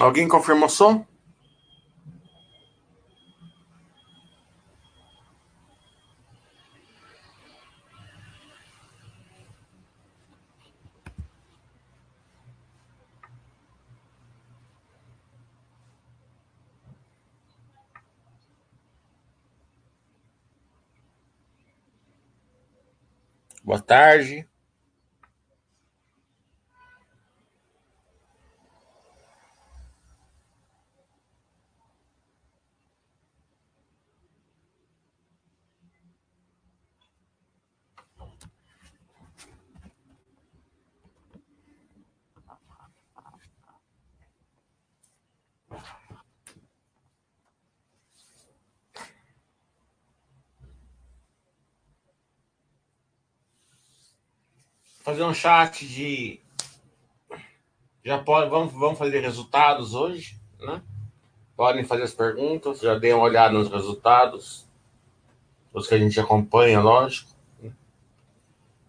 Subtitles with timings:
[0.00, 1.04] Alguém confirmou som?
[23.62, 24.48] Boa tarde.
[55.10, 56.40] Fazer um chat de.
[58.04, 60.80] Já pode, vamos, vamos fazer resultados hoje, né?
[61.56, 64.66] Podem fazer as perguntas, já dei uma olhada nos resultados,
[65.74, 67.30] os que a gente acompanha, lógico.
[67.60, 67.72] Né?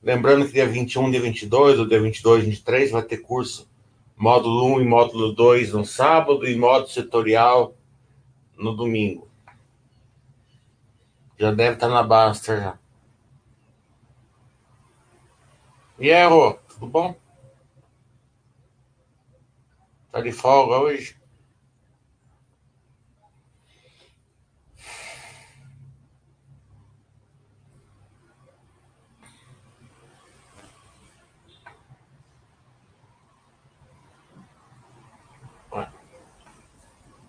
[0.01, 3.67] Lembrando que dia 21, dia 22, ou dia 22, 23, vai ter curso
[4.15, 7.73] módulo 1 e módulo 2 no sábado e módulo setorial
[8.55, 9.27] no domingo.
[11.37, 12.80] Já deve estar na Baster já.
[16.27, 17.15] Rô, tudo bom?
[20.11, 21.15] Tá de folga hoje?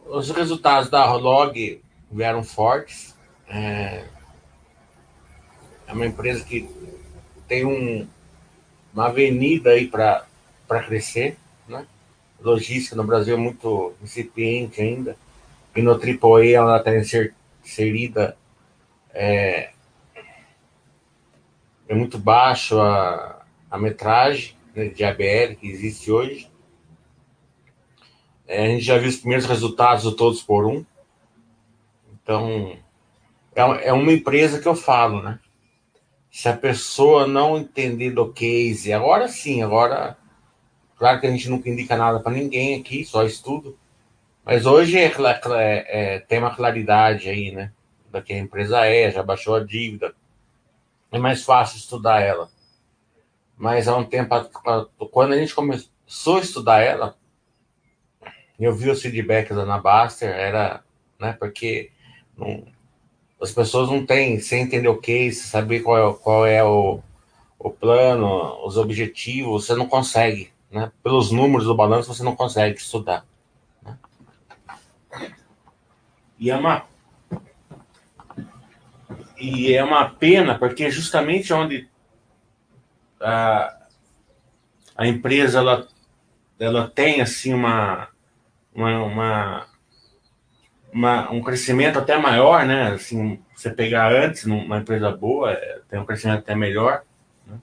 [0.07, 3.15] Os resultados da Log vieram fortes.
[3.47, 4.09] É,
[5.87, 6.67] é uma empresa que
[7.47, 8.09] tem um,
[8.93, 10.27] uma avenida aí para
[10.87, 11.37] crescer,
[11.69, 11.87] né?
[12.41, 15.17] Logística no Brasil é muito incipiente ainda,
[15.75, 16.93] e no AAA ela está
[17.65, 18.37] inserida,
[19.15, 19.71] é,
[21.89, 26.51] é muito baixo a, a metragem né, de ABL que existe hoje.
[28.47, 30.85] É, a gente já viu os primeiros resultados do Todos por Um.
[32.13, 32.77] Então,
[33.55, 35.39] é, é uma empresa que eu falo, né?
[36.33, 40.17] Se a pessoa não entender do case, agora sim, agora,
[40.97, 43.79] claro que a gente nunca indica nada para ninguém aqui, só estudo,
[44.43, 47.71] mas hoje é, é, é, tem uma claridade aí, né,
[48.11, 50.15] da que a empresa é, já baixou a dívida,
[51.13, 52.49] é mais fácil estudar ela.
[53.55, 54.35] Mas há um tempo,
[55.11, 57.15] quando a gente começou a estudar ela,
[58.59, 60.83] eu vi os feedbacks da Anabaster, era,
[61.21, 61.93] né, porque
[62.35, 62.72] não,
[63.43, 67.01] as pessoas não têm, sem entender o case, saber qual é, qual é o,
[67.59, 70.93] o plano, os objetivos, você não consegue, né?
[71.03, 73.27] Pelos números do balanço, você não consegue estudar.
[73.83, 73.99] Né?
[76.39, 76.85] E é uma
[79.37, 81.89] e é uma pena porque justamente onde
[83.21, 83.77] a,
[84.97, 85.89] a empresa ela,
[86.61, 88.09] ela tem assim uma,
[88.73, 89.67] uma, uma
[90.93, 92.93] uma, um crescimento até maior, né?
[92.93, 97.03] Assim, você pegar antes numa empresa boa, é, tem um crescimento até melhor.
[97.47, 97.57] Né?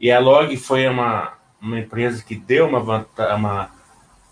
[0.00, 3.06] E a Log foi uma, uma empresa que deu uma,
[3.36, 3.70] uma,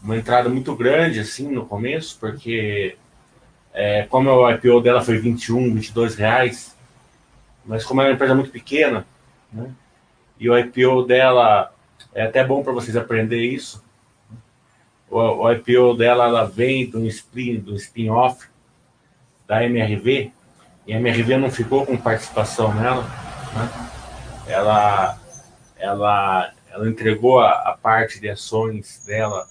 [0.03, 2.97] uma entrada muito grande assim no começo, porque
[3.73, 6.77] é, como o IPO dela foi 21, 22 reais,
[7.65, 9.07] mas como é uma empresa muito pequena,
[9.53, 9.71] né?
[10.41, 11.73] e o IPO dela
[12.15, 13.87] é até bom para vocês aprender isso
[15.11, 18.47] o, o IPO dela ela vem do spin do spin-off
[19.47, 20.33] da MRV
[20.87, 23.91] e a MRV não ficou com participação nela, né?
[24.47, 25.19] ela,
[25.77, 29.47] ela, ela entregou a, a parte de ações dela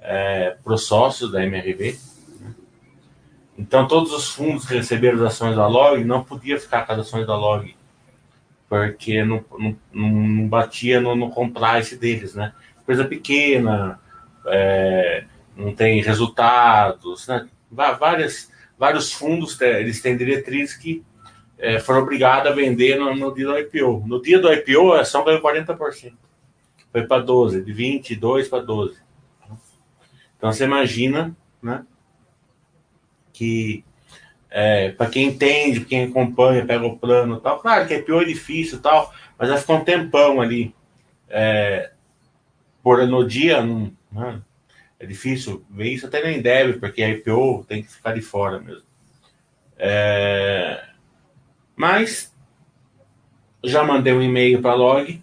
[0.00, 1.98] é, para os sócios da MRV.
[2.40, 2.54] Né?
[3.56, 6.98] Então, todos os fundos que receberam as ações da Log não podia ficar com as
[6.98, 7.74] ações da Log,
[8.68, 11.32] porque não, não, não batia no, no
[12.00, 12.52] deles, né?
[12.84, 14.00] Coisa pequena,
[14.46, 15.24] é,
[15.56, 17.48] não tem resultados, né?
[17.70, 21.04] Várias, vários fundos eles têm diretrizes que
[21.58, 24.04] é, foram obrigados a vender no, no, dia do IPO.
[24.06, 26.12] No dia do IPO, a ação ganhou 40%.
[26.92, 28.98] Foi para 12, de 22 para 12.
[30.36, 31.84] Então você imagina, né?
[33.32, 33.84] Que
[34.50, 38.80] é, para quem entende, quem acompanha, pega o plano tal, claro que IPO é difícil
[38.80, 40.74] tal, mas vai ficar um tempão ali.
[41.28, 41.90] É,
[42.82, 43.62] por no dia,
[44.16, 44.42] né?
[44.98, 48.58] É difícil ver isso, até nem deve, porque a IPO tem que ficar de fora
[48.58, 48.82] mesmo.
[49.76, 50.82] É...
[51.76, 52.34] Mas
[53.62, 55.22] já mandei um e-mail para a Log,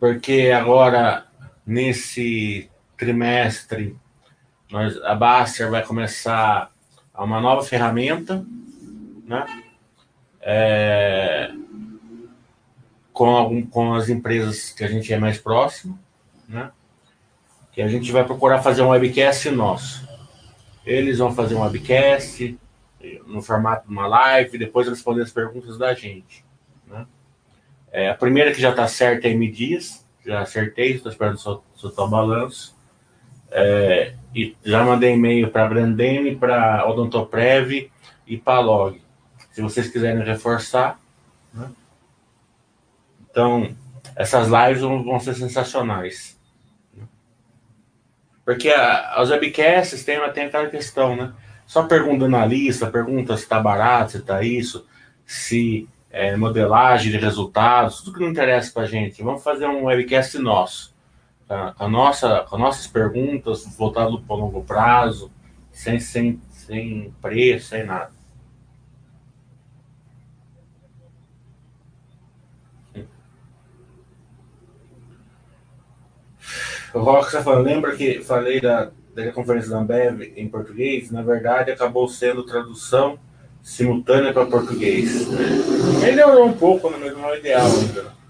[0.00, 1.26] porque agora
[1.64, 3.96] nesse trimestre,
[4.70, 6.72] nós, a Baster vai começar
[7.14, 8.44] uma nova ferramenta,
[9.24, 9.46] né?
[10.40, 11.52] É,
[13.20, 15.98] com, algum, com as empresas que a gente é mais próximo,
[16.48, 16.70] né?
[17.70, 20.08] Que a gente vai procurar fazer um webcast nosso.
[20.86, 22.58] Eles vão fazer um webcast
[23.26, 26.42] no formato de uma live, depois responder as perguntas da gente.
[26.86, 27.06] Né?
[27.92, 32.08] É, a primeira que já está certa é M Dias, já acertei, estou esperando o
[32.08, 32.74] balanço.
[33.50, 37.90] É, e já mandei e-mail para a Brandeme, para Odontoprev
[38.26, 38.98] e para Log.
[39.52, 40.98] Se vocês quiserem reforçar.
[43.30, 43.74] Então,
[44.16, 46.38] essas lives vão, ser sensacionais.
[48.44, 51.32] Porque a, os webcasts tem, tem aquela questão, né?
[51.66, 54.84] Só pergunta na lista, pergunta se está barato, se está isso,
[55.24, 59.22] se é, modelagem de resultados, tudo que não interessa para a gente.
[59.22, 60.92] Vamos fazer um webcast nosso,
[61.46, 61.72] tá?
[61.78, 65.30] com, a nossa, com nossas perguntas, voltado para o longo prazo,
[65.70, 68.10] sem, sem, sem preço, sem nada.
[76.92, 81.10] O Rock falando, lembra que falei da, da conferência da Ambev em português?
[81.10, 83.18] Na verdade, acabou sendo tradução
[83.62, 85.28] simultânea para português.
[86.02, 88.20] Ele demorou um pouco, mas não é ideal ainda.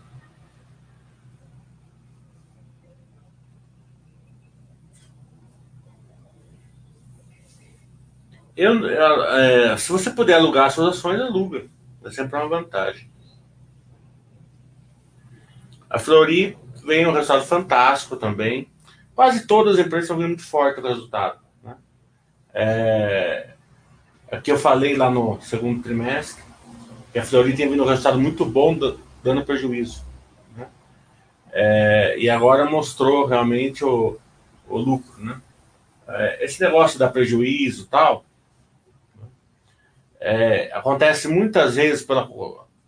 [8.55, 11.65] Eu, é, se você puder alugar suas ações, aluga.
[12.05, 13.11] É sempre uma vantagem.
[15.89, 18.69] A Flori vem um resultado fantástico também.
[19.15, 21.39] Quase todas as empresas estão vindo muito forte o resultado.
[21.63, 21.77] Né?
[22.55, 23.51] É,
[24.31, 26.43] aqui eu falei lá no segundo trimestre
[27.13, 28.77] que a Flori tem vindo um resultado muito bom,
[29.23, 30.05] dando prejuízo.
[30.57, 30.67] Né?
[31.53, 34.19] É, e agora mostrou realmente o,
[34.69, 35.23] o lucro.
[35.23, 35.41] Né?
[36.09, 38.25] É, esse negócio da prejuízo tal
[40.21, 42.29] é, acontece muitas vezes pela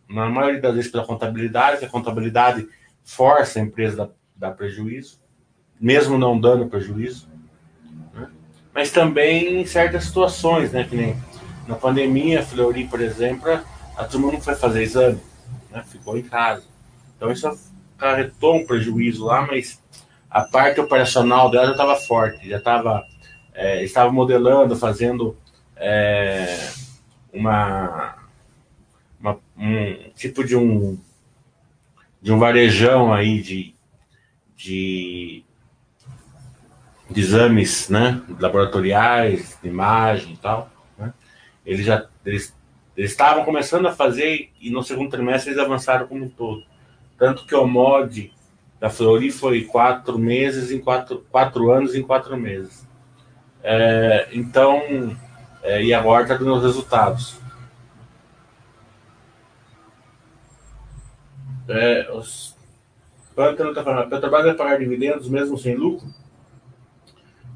[0.08, 2.68] na maioria das vezes pela contabilidade, que a contabilidade
[3.04, 5.20] força a empresa a dar prejuízo,
[5.80, 7.28] mesmo não dando prejuízo.
[8.14, 8.28] Né?
[8.74, 10.84] Mas também em certas situações, né?
[10.84, 11.16] Que nem
[11.66, 13.60] na pandemia, a Fleury, por exemplo,
[13.96, 15.20] a turma não foi fazer exame,
[15.70, 15.84] né?
[15.86, 16.64] ficou em casa.
[17.16, 17.48] Então isso
[17.96, 19.80] acarretou um prejuízo lá, mas
[20.30, 23.06] a parte operacional dela já estava forte, já estava
[23.54, 25.36] é, estava modelando, fazendo
[25.76, 26.70] é,
[27.32, 28.16] uma,
[29.20, 30.98] uma, um tipo de um
[32.22, 33.74] de um varejão aí de,
[34.56, 35.44] de,
[37.10, 40.70] de exames né, laboratoriais, de imagem e tal.
[40.96, 41.12] Né?
[41.66, 42.56] Eles já eles,
[42.96, 46.62] eles estavam começando a fazer e no segundo trimestre eles avançaram como um todo.
[47.18, 48.32] Tanto que o mod
[48.78, 52.86] da Flori foi quatro meses em quatro, quatro anos em quatro meses.
[53.64, 55.16] É, então,
[55.62, 57.41] é, e agora está dando os resultados.
[61.68, 62.56] É, os...
[63.30, 66.06] Está falando, Petrobras vai pagar dividendos mesmo sem lucro?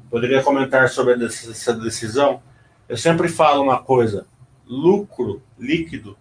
[0.09, 2.41] Poderia comentar sobre essa decisão?
[2.87, 4.25] Eu sempre falo uma coisa:
[4.65, 6.17] lucro líquido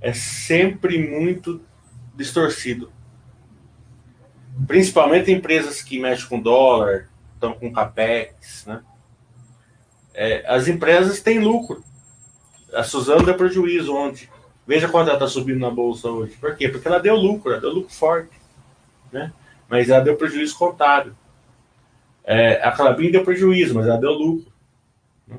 [0.00, 1.62] é sempre muito
[2.14, 2.92] distorcido.
[4.66, 8.82] Principalmente empresas que mexem com dólar, estão com capex, né?
[10.12, 11.82] É, as empresas têm lucro.
[12.72, 14.28] A Suzano deu prejuízo ontem.
[14.66, 16.36] Veja quanto ela está subindo na bolsa hoje.
[16.40, 16.68] Por quê?
[16.68, 18.30] Porque ela deu lucro, ela deu lucro forte.
[19.12, 19.32] Né?
[19.68, 21.12] Mas ela deu prejuízo contábil.
[22.24, 24.50] É, a Clabin deu prejuízo, mas ela deu lucro.
[25.28, 25.38] Né?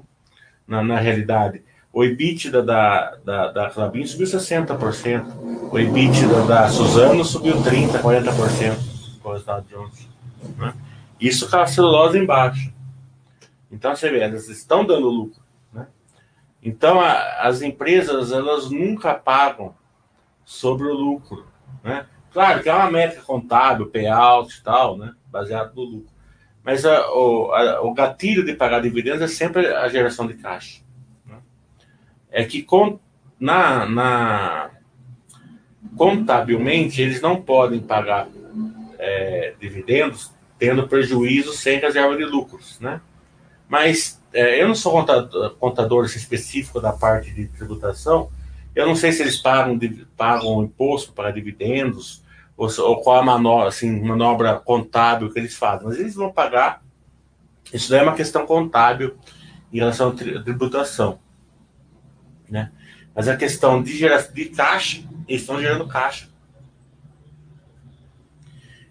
[0.67, 1.63] Na, na realidade.
[1.91, 5.71] O EBITDA da, da, da Clabin subiu 60%.
[5.71, 8.77] O EBITDA da Suzano subiu 30%, 40%
[9.23, 10.07] com o resultado de ontem.
[10.57, 10.73] Né?
[11.19, 12.71] Isso com a celulose embaixo.
[13.71, 15.44] Então você vê, elas estão dando lucro.
[16.65, 19.75] Então, a, as empresas, elas nunca pagam
[20.43, 21.45] sobre o lucro,
[21.83, 22.07] né?
[22.33, 25.13] Claro que é uma métrica contábil, payout e tal, né?
[25.27, 26.13] Baseado no lucro.
[26.63, 30.81] Mas a, o, a, o gatilho de pagar dividendos é sempre a geração de caixa.
[31.23, 31.37] Né?
[32.31, 32.99] É que com,
[33.39, 34.71] na, na,
[35.95, 38.27] contabilmente eles não podem pagar
[38.97, 42.99] é, dividendos tendo prejuízo sem reserva de lucros, né?
[43.67, 48.29] Mas é, eu não sou contador, contador específico da parte de tributação.
[48.75, 49.79] Eu não sei se eles pagam,
[50.17, 52.23] pagam imposto para dividendos
[52.57, 55.87] ou, ou qual a manobra, assim, manobra contábil que eles fazem.
[55.87, 56.83] Mas eles vão pagar.
[57.73, 59.17] Isso daí é uma questão contábil
[59.71, 61.19] em relação à tributação.
[62.49, 62.71] Né?
[63.15, 66.29] Mas a questão de, geração de caixa, eles estão gerando caixa.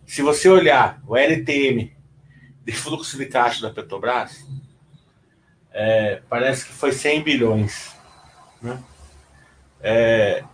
[0.07, 1.93] se você olhar o LTM
[2.65, 4.47] de fluxo de caixa da Petrobras,
[5.75, 7.93] é, parece que foi 100 bilhões.
[8.63, 8.81] Né?
[9.83, 10.45] É,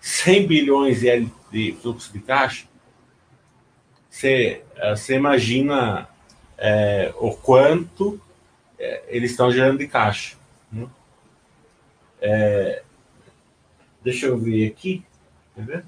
[0.00, 2.66] 100 bilhões de, de fluxo de caixa,
[4.10, 4.64] você,
[4.96, 6.08] você imagina
[6.58, 8.20] é, o quanto
[8.76, 10.36] é, eles estão gerando de caixa.
[10.72, 10.88] Né?
[12.20, 12.82] É,
[14.02, 15.04] deixa eu ver aqui.
[15.54, 15.84] Quer ver?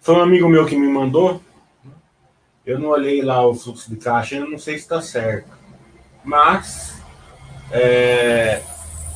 [0.00, 1.42] Foi um amigo meu que me mandou.
[2.68, 5.48] Eu não olhei lá o fluxo de caixa, ainda não sei se está certo.
[6.22, 7.00] Mas,
[7.72, 8.62] é,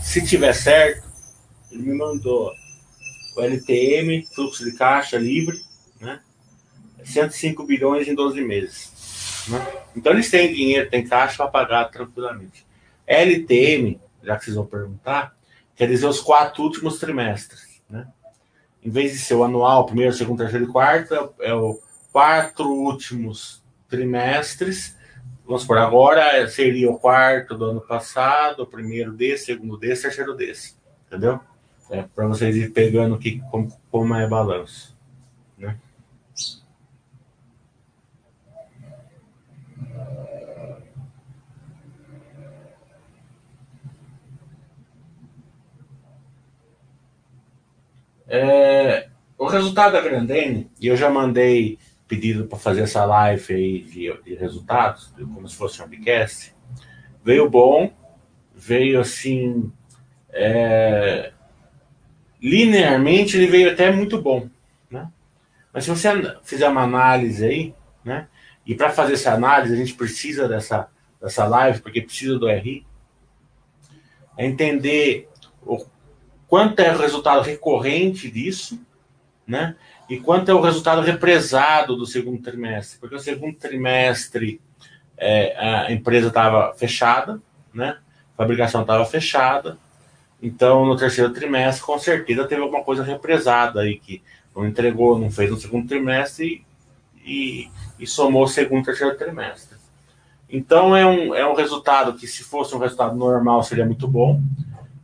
[0.01, 1.07] se tiver certo,
[1.71, 2.51] ele me mandou
[3.37, 5.61] o LTM, fluxo de caixa livre,
[6.01, 6.23] né?
[7.05, 9.45] 105 bilhões em 12 meses.
[9.49, 9.67] Né?
[9.95, 12.65] Então eles têm dinheiro, têm caixa para pagar tranquilamente.
[13.07, 15.37] LTM, já que vocês vão perguntar,
[15.77, 17.83] quer dizer os quatro últimos trimestres.
[17.91, 18.09] Né?
[18.83, 21.79] Em vez de ser o anual, primeiro, segundo, terceiro e quarto, é, é o
[22.13, 24.97] quatro últimos trimestres.
[25.45, 30.35] Vamos por agora, seria o quarto do ano passado, o primeiro desse, segundo desse, terceiro
[30.35, 30.77] desse.
[31.07, 31.41] Entendeu?
[31.91, 34.97] É, para vocês ir pegando que, como, como é balanço.
[35.59, 35.77] Né?
[48.27, 51.79] É, o resultado da Grandene, e eu já mandei
[52.13, 56.55] pedido para fazer essa live aí de, de resultados, como se fosse um podcast,
[57.25, 57.91] veio bom,
[58.55, 59.73] veio assim.
[60.29, 61.33] É,
[62.41, 64.47] linearmente ele veio até muito bom,
[64.91, 65.11] né?
[65.73, 66.09] Mas se você
[66.43, 68.29] fizer uma análise aí, né?
[68.67, 72.85] E para fazer essa análise a gente precisa dessa dessa live porque precisa do RI,
[74.37, 75.31] é entender
[75.65, 75.83] o
[76.47, 78.79] quanto é o resultado recorrente disso,
[79.47, 79.77] né?
[80.09, 84.61] E quanto é o resultado represado do segundo trimestre, porque o segundo trimestre
[85.17, 85.57] é,
[85.87, 87.41] a empresa estava fechada,
[87.73, 87.99] né?
[88.35, 89.79] A fabricação estava fechada,
[90.43, 94.21] então, no terceiro trimestre, com certeza teve alguma coisa represada aí que
[94.55, 96.67] não entregou, não fez no segundo trimestre
[97.25, 99.79] e, e, somou o segundo e terceiro trimestre.
[100.51, 104.43] Então, é um, é um resultado que, se fosse um resultado normal, seria muito bom,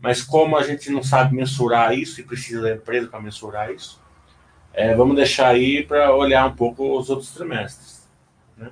[0.00, 4.00] mas como a gente não sabe mensurar isso e precisa da empresa para mensurar isso,
[4.72, 8.08] é, vamos deixar aí para olhar um pouco os outros trimestres.
[8.56, 8.70] Né?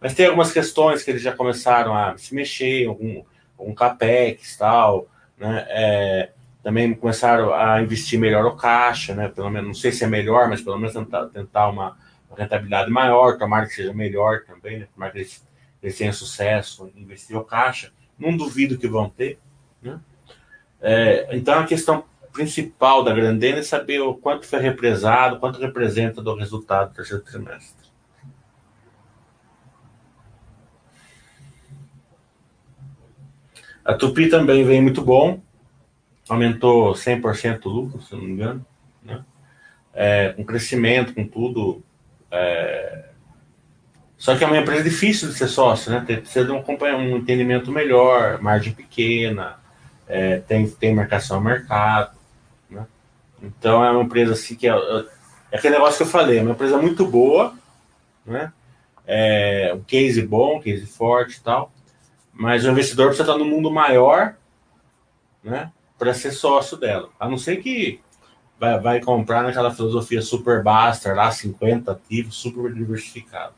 [0.00, 3.22] Mas tem algumas questões que eles já começaram a se mexer, algum,
[3.58, 5.64] algum capex tal né?
[5.68, 6.30] É,
[6.62, 9.28] também começaram a investir melhor o caixa, né?
[9.28, 11.96] Pelo menos, não sei se é melhor, mas pelo menos tentar, tentar uma,
[12.36, 14.88] rentabilidade maior, tomara que seja melhor também, né?
[14.94, 15.46] Tomara que eles,
[15.82, 17.90] eles tenham sucesso em investir o caixa.
[18.18, 19.38] Não duvido que vão ter,
[19.80, 19.98] né?
[20.80, 22.04] É, então a questão
[22.38, 27.24] principal da Grandena é saber o quanto foi represado, quanto representa do resultado do terceiro
[27.24, 27.88] trimestre.
[33.84, 35.40] A Tupi também vem muito bom,
[36.28, 38.64] aumentou 100% o lucro, se não me engano,
[39.02, 39.24] né?
[39.92, 41.82] É, com crescimento, com tudo.
[42.30, 43.06] É...
[44.16, 46.04] Só que é uma empresa difícil de ser sócio, né?
[46.06, 49.58] Precisa de um, um entendimento melhor, margem pequena,
[50.06, 52.17] é, tem, tem marcação ao mercado?
[53.42, 54.72] Então é uma empresa assim que é,
[55.50, 57.54] é aquele negócio que eu falei, é uma empresa muito boa,
[58.26, 58.52] né?
[59.06, 61.72] É, um case bom, um case forte e tal,
[62.32, 64.34] mas o investidor precisa estar no mundo maior,
[65.42, 65.72] né?
[65.98, 67.08] Para ser sócio dela.
[67.18, 68.00] A não ser que
[68.58, 73.54] vai, vai comprar naquela filosofia super basta, lá 50 ativos, super diversificado.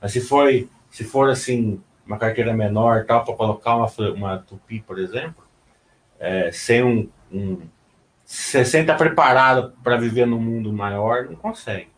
[0.00, 0.48] Mas se for,
[0.90, 5.44] se for assim, uma carteira menor, tal, para colocar uma, uma tupi, por exemplo,
[6.18, 7.62] é, sem um, um
[8.24, 11.88] você sem estar preparado para viver num mundo maior, não consegue.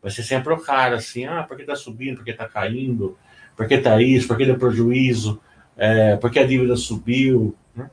[0.00, 3.18] Vai ser sempre o cara assim, ah, por que está subindo, por que está caindo,
[3.56, 5.40] por que está isso, por que deu prejuízo,
[5.76, 7.54] é, por que a dívida subiu.
[7.74, 7.90] Né?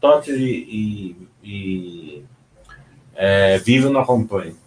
[0.00, 2.24] Totes e, e, e
[3.14, 4.61] é, Vivo não acompanha.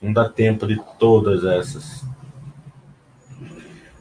[0.00, 2.04] Não dá tempo de todas essas.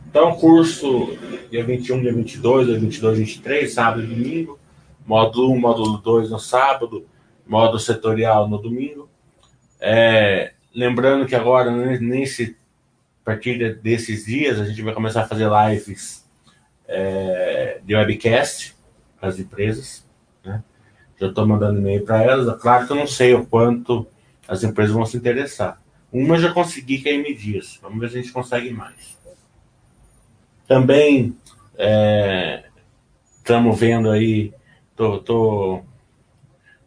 [0.09, 1.17] Então, curso
[1.49, 4.59] dia 21, dia 22, dia 22, 23, sábado e domingo
[5.07, 7.07] módulo 1, módulo 2 no sábado,
[7.47, 9.09] módulo setorial no domingo.
[9.79, 12.57] É, lembrando que agora, nesse,
[13.21, 16.27] a partir desses dias, a gente vai começar a fazer lives
[16.85, 18.75] é, de webcast
[19.17, 20.05] para as empresas.
[20.43, 20.61] Né?
[21.17, 22.61] Já estou mandando e-mail para elas.
[22.61, 24.05] Claro que eu não sei o quanto
[24.45, 25.81] as empresas vão se interessar.
[26.17, 27.77] Uma já consegui que é M Dias.
[27.79, 29.15] Vamos ver se a gente consegue mais.
[30.67, 31.37] Também
[33.37, 34.51] estamos é, vendo aí,
[34.95, 35.83] tô, tô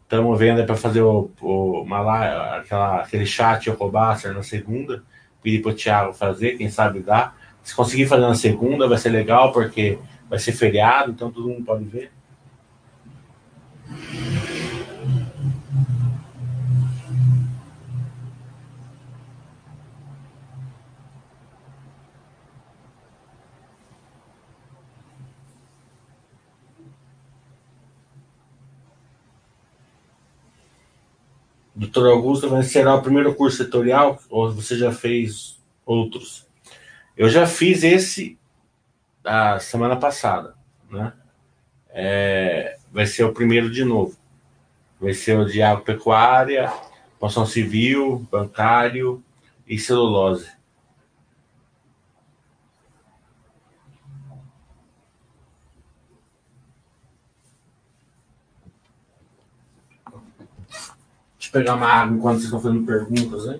[0.03, 5.01] estamos vendo para fazer o, o, uma aquela, aquele chat Ocobaster na segunda.
[5.41, 7.33] Pedir para o Thiago fazer, quem sabe dá.
[7.63, 9.97] Se conseguir fazer na segunda, vai ser legal, porque
[10.29, 12.11] vai ser feriado, então todo mundo pode ver.
[31.81, 36.47] Doutor Augusto, vai será o primeiro curso setorial ou você já fez outros?
[37.17, 38.37] Eu já fiz esse
[39.25, 40.53] a semana passada,
[40.91, 41.11] né?
[41.89, 44.15] É, vai ser o primeiro de novo.
[44.99, 46.71] Vai ser o de agropecuária,
[47.19, 49.23] construção civil, bancário
[49.67, 50.51] e celulose.
[61.51, 63.59] Pegar uma água enquanto vocês estão fazendo perguntas, hein?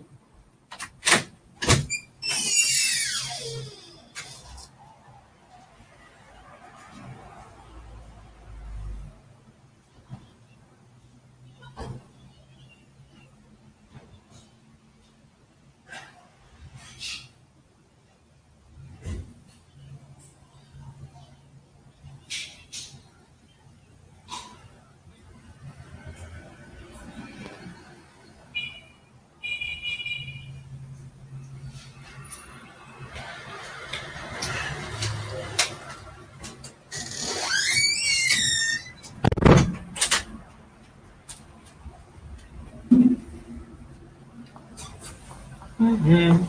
[45.91, 46.47] Uhum.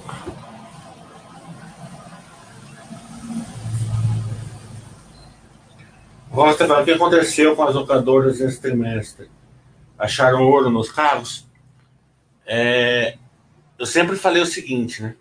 [6.31, 9.28] O que aconteceu com as locadoras nesse trimestre?
[9.98, 11.46] Acharam ouro nos carros?
[12.46, 13.18] É,
[13.76, 15.16] eu sempre falei o seguinte, né?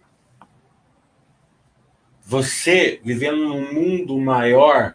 [2.23, 4.93] Você vivendo num mundo maior,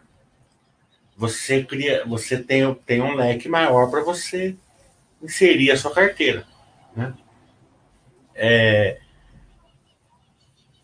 [1.17, 4.55] você cria, você tem, tem um leque maior para você
[5.21, 6.47] inserir a sua carteira,
[6.95, 7.13] né?
[8.33, 9.01] É,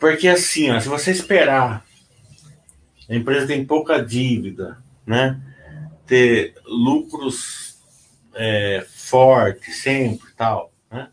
[0.04, 1.86] porque assim, ó, se você esperar,
[3.10, 5.42] a empresa tem pouca dívida, né?
[6.06, 7.82] Ter lucros
[8.36, 11.10] é, fortes sempre tal, né?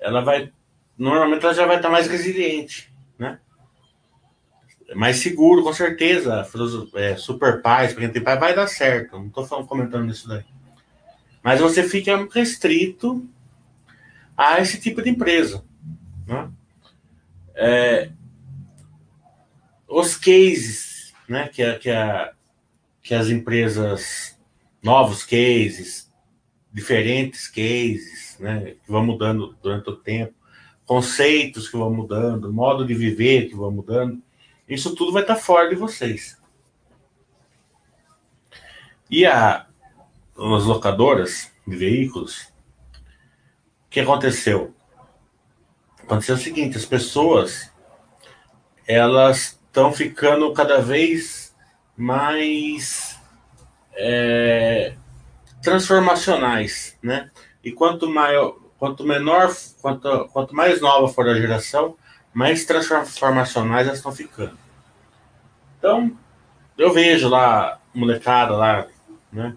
[0.00, 0.52] Ela vai,
[0.98, 3.38] normalmente ela já vai estar mais resiliente, né?
[4.96, 6.44] Mais seguro, com certeza.
[6.94, 9.16] É, super pais, para quem tem pai, vai dar certo.
[9.20, 10.42] Não estou comentando isso daí.
[11.44, 13.24] Mas você fica restrito
[14.36, 15.64] a esse tipo de empresa,
[16.26, 16.50] né?
[17.54, 18.10] É,
[19.88, 22.32] os cases, né, que, a, que, a,
[23.02, 24.38] que as empresas,
[24.82, 26.12] novos cases,
[26.72, 30.34] diferentes cases, né, que vão mudando durante o tempo,
[30.84, 34.20] conceitos que vão mudando, modo de viver que vão mudando,
[34.68, 36.40] isso tudo vai estar fora de vocês.
[39.08, 39.66] E a,
[40.36, 42.52] as locadoras de veículos,
[43.86, 44.74] o que aconteceu?
[46.04, 47.72] Aconteceu o seguinte, as pessoas
[48.86, 51.54] elas estão ficando cada vez
[51.96, 53.18] mais
[53.96, 54.94] é,
[55.62, 57.30] transformacionais, né?
[57.62, 61.96] E quanto maior, quanto menor, quanto, quanto mais nova for a geração,
[62.32, 64.58] mais transformacionais elas estão ficando.
[65.78, 66.16] Então,
[66.76, 68.86] eu vejo lá molecada lá,
[69.32, 69.56] né?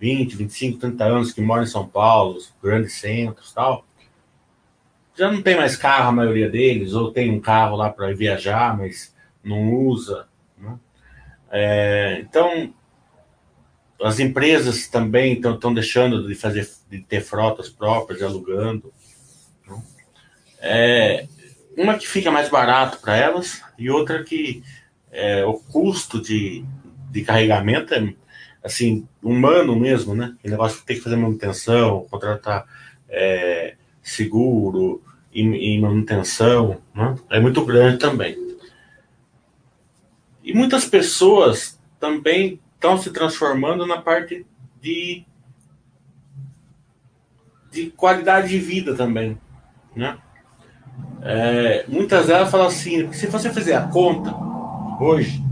[0.00, 3.87] 20, 25, 30 anos que mora em São Paulo, grandes centros, tal
[5.18, 8.78] já não tem mais carro a maioria deles, ou tem um carro lá para viajar,
[8.78, 10.28] mas não usa.
[10.56, 10.78] Né?
[11.50, 12.72] É, então,
[14.00, 18.92] as empresas também estão deixando de fazer, de ter frotas próprias, alugando.
[19.66, 19.82] Né?
[20.60, 21.26] É,
[21.76, 24.62] uma que fica mais barato para elas e outra que
[25.10, 26.64] é, o custo de,
[27.10, 28.14] de carregamento é
[28.62, 30.36] assim humano mesmo, né?
[30.44, 32.66] O negócio tem que fazer manutenção, contratar
[33.08, 35.02] é, seguro,
[35.40, 37.14] e, manutenção, né?
[37.30, 38.36] é muito grande também.
[40.42, 44.46] E muitas pessoas também estão se transformando na parte
[44.80, 45.24] de,
[47.70, 49.38] de qualidade de vida também,
[49.94, 50.18] né?
[51.22, 54.34] É, muitas delas falam assim, se você fizer a conta
[55.00, 55.42] hoje,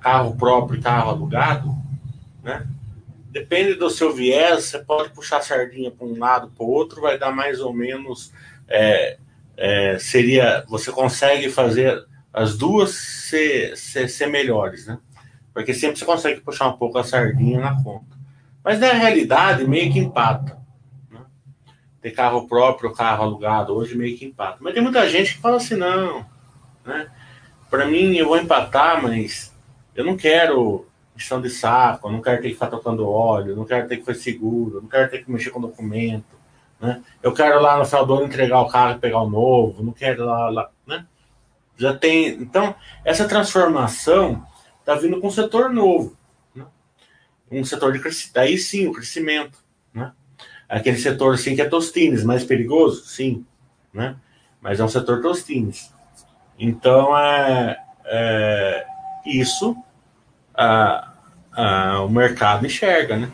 [0.00, 1.74] carro próprio e carro alugado,
[2.42, 2.66] né?
[3.30, 7.00] Depende do seu viés, você pode puxar a sardinha para um lado para o outro,
[7.00, 8.32] vai dar mais ou menos
[8.66, 9.18] é,
[9.60, 14.98] é, seria você consegue fazer as duas ser, ser, ser, melhores, né?
[15.52, 18.16] Porque sempre você consegue puxar um pouco a sardinha na conta.
[18.64, 20.58] Mas na realidade, meio que empata.
[21.10, 21.20] Né?
[22.00, 24.56] Ter carro próprio, carro alugado, hoje meio que empata.
[24.60, 26.24] Mas tem muita gente que fala assim: não,
[26.84, 27.08] né?
[27.68, 29.54] Para mim, eu vou empatar, mas
[29.94, 33.56] eu não quero questão de saco, eu não quero ter que ficar tocando óleo, eu
[33.56, 36.39] não quero ter que fazer seguro, eu não quero ter que mexer com documento.
[36.80, 37.02] Né?
[37.22, 39.92] Eu quero lá no final do ano entregar o carro e pegar o novo, não
[39.92, 41.06] quero lá, lá né?
[41.76, 42.28] Já tem.
[42.28, 44.46] Então, essa transformação
[44.80, 46.16] está vindo com um setor novo.
[46.54, 46.64] Né?
[47.50, 48.38] Um setor de crescimento.
[48.38, 49.58] Aí sim, o crescimento.
[49.92, 50.12] Né?
[50.68, 53.04] Aquele setor assim que é Tostines, mais perigoso?
[53.04, 53.44] Sim.
[53.92, 54.16] Né?
[54.60, 55.92] Mas é um setor Tostines.
[56.58, 58.86] Então, é, é
[59.24, 59.76] isso
[60.54, 61.12] a,
[61.52, 63.30] a, o mercado enxerga, né?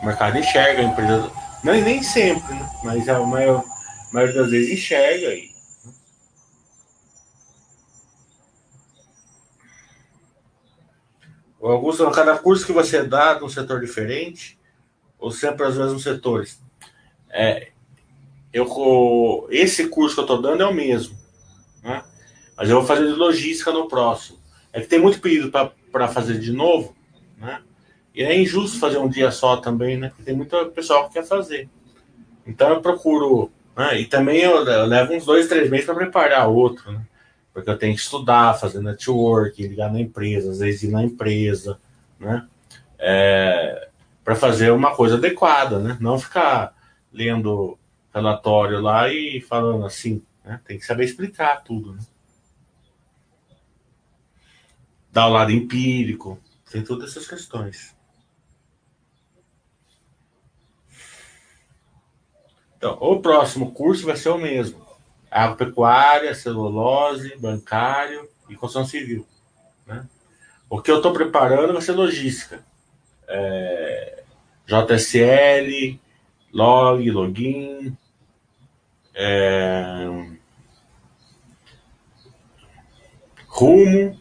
[0.00, 1.30] O mercado enxerga a empresa
[1.66, 2.70] não, nem sempre, né?
[2.84, 3.64] mas a maior,
[4.08, 5.50] a maioria das vezes enxerga aí.
[11.58, 14.56] O Augusto, cada curso que você dá de um setor diferente,
[15.18, 16.62] ou sempre os mesmos setores?
[17.28, 17.72] É,
[18.52, 21.18] eu, esse curso que eu estou dando é o mesmo,
[21.82, 22.04] né?
[22.56, 24.38] mas eu vou fazer de logística no próximo.
[24.72, 25.50] É que tem muito pedido
[25.90, 26.94] para fazer de novo,
[27.36, 27.60] né?
[28.16, 30.08] E é injusto fazer um dia só também, né?
[30.08, 31.68] Porque tem muito pessoal que quer fazer.
[32.46, 33.52] Então eu procuro.
[33.76, 34.00] Né?
[34.00, 37.06] E também eu, levo uns dois, três meses para preparar outro, né?
[37.52, 41.78] Porque eu tenho que estudar, fazer network, ligar na empresa, às vezes ir na empresa,
[42.18, 42.48] né?
[42.98, 43.90] É,
[44.24, 45.98] para fazer uma coisa adequada, né?
[46.00, 46.74] Não ficar
[47.12, 47.78] lendo
[48.14, 50.58] relatório lá e falando assim, né?
[50.64, 52.00] Tem que saber explicar tudo, né?
[55.12, 56.38] Dar o lado empírico,
[56.70, 57.95] tem todas essas questões.
[62.76, 64.84] Então, o próximo curso vai ser o mesmo:
[65.30, 69.26] agropecuária, celulose, bancário e construção civil.
[69.86, 70.06] Né?
[70.68, 72.64] O que eu estou preparando vai ser logística.
[73.28, 74.22] É,
[74.66, 75.98] JSL,
[76.52, 77.96] log, login,
[79.14, 80.06] é,
[83.46, 84.20] rumo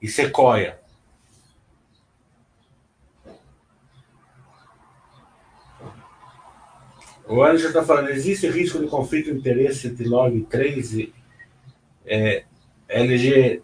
[0.00, 0.78] e sequoia.
[7.28, 11.14] O Anderson está falando, existe risco de conflito de interesse entre log 3 e
[12.06, 12.44] é,
[12.88, 13.62] LG,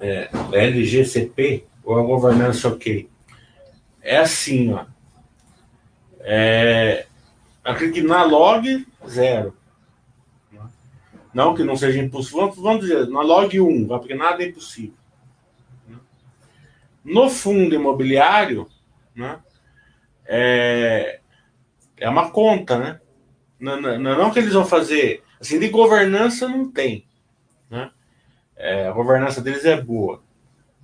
[0.00, 3.08] é, LGCP ou a governança ok?
[4.00, 4.84] É assim, ó.
[6.20, 7.06] É,
[7.64, 9.56] acredito na log, zero.
[11.34, 12.40] Não que não seja impossível.
[12.40, 14.94] Vamos, vamos dizer, na log 1, porque nada é impossível.
[17.04, 18.68] No fundo imobiliário,
[19.14, 19.40] né,
[20.24, 21.20] é,
[22.02, 23.00] é uma conta, né?
[23.60, 25.22] Não, não, não que eles vão fazer.
[25.40, 27.06] Assim, de governança não tem.
[27.70, 27.90] Né?
[28.56, 30.20] É, a governança deles é boa.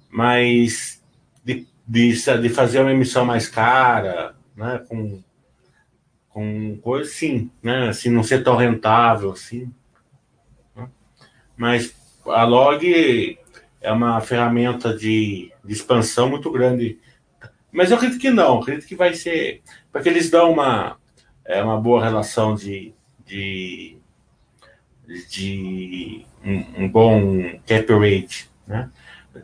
[0.09, 1.03] Mas
[1.45, 4.81] de, de, de fazer uma emissão mais cara, né?
[4.89, 5.21] Com,
[6.29, 7.89] com coisa sim, né?
[7.89, 9.73] Assim, não ser tão rentável assim.
[10.77, 10.89] Né?
[11.57, 11.93] Mas
[12.27, 13.39] a log
[13.81, 16.99] é uma ferramenta de, de expansão muito grande.
[17.73, 19.63] Mas eu acredito que não, acredito que vai ser.
[19.91, 20.98] Porque eles dão uma,
[21.49, 22.93] é uma boa relação de,
[23.25, 23.97] de,
[25.31, 28.51] de um, um bom cap rate.
[28.67, 28.91] Né?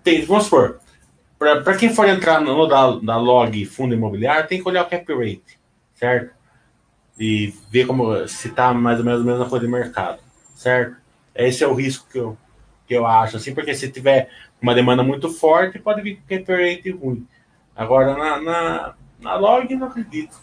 [0.05, 0.81] Tem, vamos supor,
[1.39, 5.11] para quem for entrar no da, da log fundo imobiliário, tem que olhar o cap
[5.15, 5.59] rate,
[5.95, 6.35] certo?
[7.19, 10.19] E ver como se está mais ou menos a mesma coisa de mercado,
[10.55, 10.97] certo?
[11.35, 12.37] Esse é o risco que eu,
[12.87, 14.29] que eu acho, assim, porque se tiver
[14.61, 17.27] uma demanda muito forte, pode vir cap rate ruim.
[17.75, 20.37] Agora, na, na, na log, não acredito.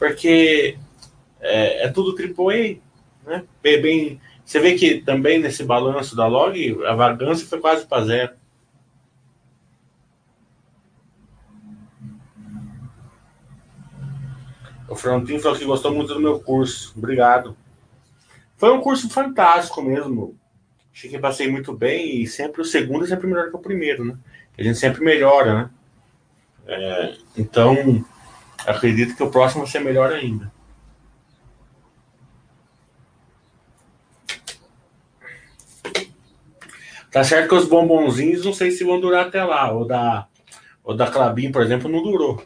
[0.00, 0.78] Porque
[1.42, 2.78] é, é tudo AAA,
[3.26, 3.44] né?
[3.62, 8.32] Bem, você vê que também nesse balanço da log, a vagância foi quase para zero.
[14.88, 16.94] O Frontin falou que gostou muito do meu curso.
[16.96, 17.54] Obrigado.
[18.56, 20.34] Foi um curso fantástico mesmo.
[20.92, 24.04] Achei que passei muito bem e sempre o segundo é sempre melhor que o primeiro,
[24.04, 24.16] né?
[24.58, 25.70] A gente sempre melhora, né?
[26.66, 28.04] É, então,
[28.66, 30.52] Acredito que o próximo vai ser melhor ainda.
[37.10, 39.72] Tá certo que os bombonzinhos não sei se vão durar até lá.
[39.76, 40.28] O da,
[40.84, 42.44] o da Clabin, por exemplo, não durou.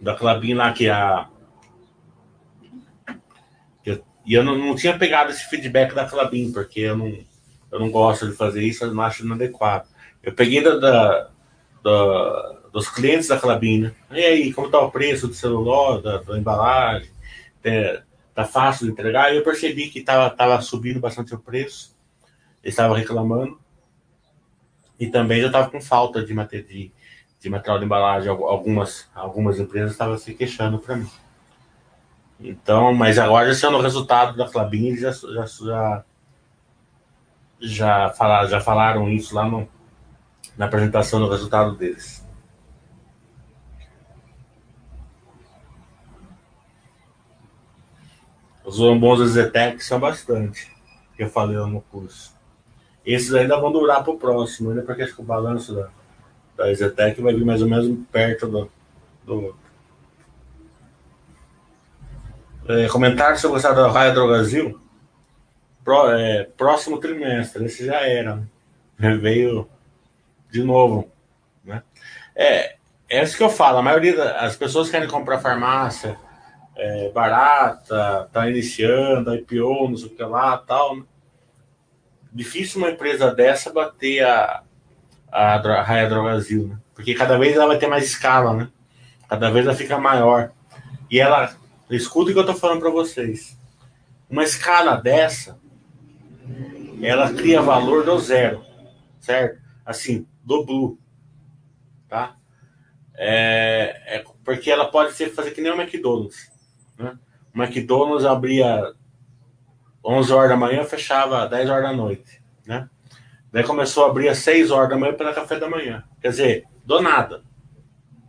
[0.00, 1.28] Da Clabin lá que a.
[4.24, 7.25] e eu não, não tinha pegado esse feedback da Clabin, porque eu não
[7.70, 9.88] eu não gosto de fazer isso, eu não acho inadequado.
[10.22, 11.30] Eu peguei da, da
[11.82, 13.94] do, dos clientes da Clabina.
[14.10, 17.10] E aí, como está o preço do celular, da, da embalagem?
[17.62, 18.02] É,
[18.34, 19.32] tá fácil de entregar?
[19.32, 21.96] E eu percebi que estava tava subindo bastante o preço.
[22.62, 23.58] Eles estavam reclamando.
[24.98, 26.92] E também eu estava com falta de, de,
[27.40, 28.28] de material de embalagem.
[28.28, 31.10] Algumas, algumas empresas estavam se queixando para mim.
[32.40, 36.04] Então, mas agora, sendo o resultado da Clabin, já, já, já,
[37.60, 39.68] já, falaram, já falaram isso lá no,
[40.56, 42.24] na apresentação do resultado deles.
[48.64, 50.68] Os bons Zetec são bastante,
[51.16, 52.34] que eu falei no curso.
[53.04, 55.88] Esses ainda vão durar para o próximo, ainda porque acho que o balanço da,
[56.56, 58.70] da Zetec vai vir mais ou menos perto do,
[59.24, 59.56] do
[62.68, 64.80] é, comentário sobre o estado da Raia Brasil.
[65.86, 68.44] Pro, é, próximo trimestre, esse já era.
[68.98, 69.14] Né?
[69.22, 69.68] Veio
[70.50, 71.08] de novo.
[71.64, 71.82] Né?
[72.34, 72.76] É,
[73.08, 73.78] é isso que eu falo.
[73.78, 76.18] A maioria das pessoas querem comprar farmácia
[76.76, 80.96] é, barata, tá iniciando, IPO, não sei o que lá tal.
[80.96, 81.04] Né?
[82.32, 84.62] Difícil uma empresa dessa bater a,
[85.30, 86.78] a Raia Brasil, né?
[86.94, 88.68] Porque cada vez ela vai ter mais escala, né?
[89.28, 90.50] Cada vez ela fica maior.
[91.10, 91.54] E ela
[91.90, 93.56] Escuta o que eu estou falando para vocês.
[94.28, 95.56] Uma escala dessa,
[97.02, 98.64] ela cria valor do zero,
[99.20, 99.60] certo?
[99.84, 100.98] Assim, do blue,
[102.08, 102.36] tá?
[103.14, 106.50] É, é porque ela pode ser fazer que nem o McDonald's,
[106.98, 107.18] né?
[107.54, 108.92] O McDonald's abria
[110.04, 112.88] 11 horas da manhã, fechava 10 horas da noite, né?
[113.50, 116.04] Daí começou a abrir às 6 horas da manhã para café da manhã.
[116.20, 117.42] Quer dizer, do nada,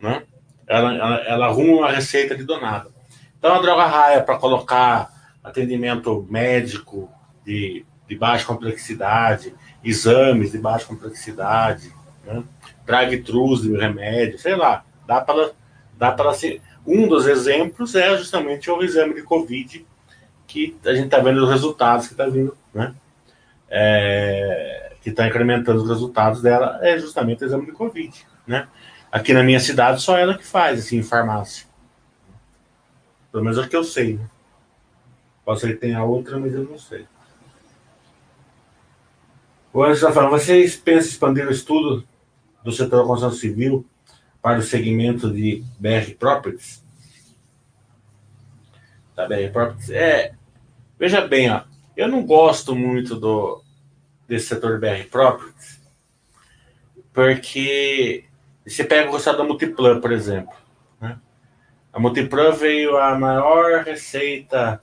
[0.01, 0.23] né?
[0.65, 2.89] Ela, ela, ela arruma uma receita de do nada.
[3.37, 5.09] Então, a droga raia para colocar
[5.43, 7.09] atendimento médico
[7.45, 11.93] de, de baixa complexidade, exames de baixa complexidade,
[12.25, 12.43] né?
[12.85, 15.51] drive-thrus de remédio, sei lá, dá para
[15.97, 16.61] dá para ser.
[16.85, 19.85] Um dos exemplos é justamente o exame de Covid,
[20.45, 22.95] que a gente está vendo os resultados que está vindo, né?
[23.69, 28.67] É, que está incrementando os resultados dela, é justamente o exame de Covid, né?
[29.11, 31.65] Aqui na minha cidade, só ela que faz, assim, em farmácia.
[33.31, 34.15] Pelo menos é o que eu sei.
[34.15, 35.55] Né?
[35.55, 37.05] Ser que tenha outra, mas eu não sei.
[39.77, 42.03] O Anderson está falando, vocês pensam expandir o estudo
[42.63, 43.85] do setor da construção civil
[44.41, 46.83] para o segmento de BR Properties?
[49.15, 49.91] Da BR Properties?
[49.91, 50.33] É,
[50.97, 51.61] veja bem, ó,
[51.95, 53.63] eu não gosto muito do,
[54.27, 55.79] desse setor de BR Properties,
[57.13, 58.25] porque
[58.65, 60.55] você pega o estado da Multiplan, por exemplo.
[61.93, 64.81] A Multiplan veio a maior receita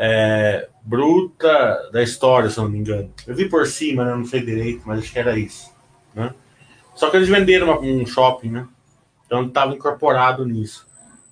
[0.00, 3.12] é, bruta da história, se não me engano.
[3.26, 4.14] Eu vi por cima, né?
[4.14, 5.74] não sei direito, mas acho que era isso.
[6.14, 6.32] Né?
[6.94, 8.68] Só que eles venderam um shopping, né?
[9.26, 10.86] Então estava incorporado nisso.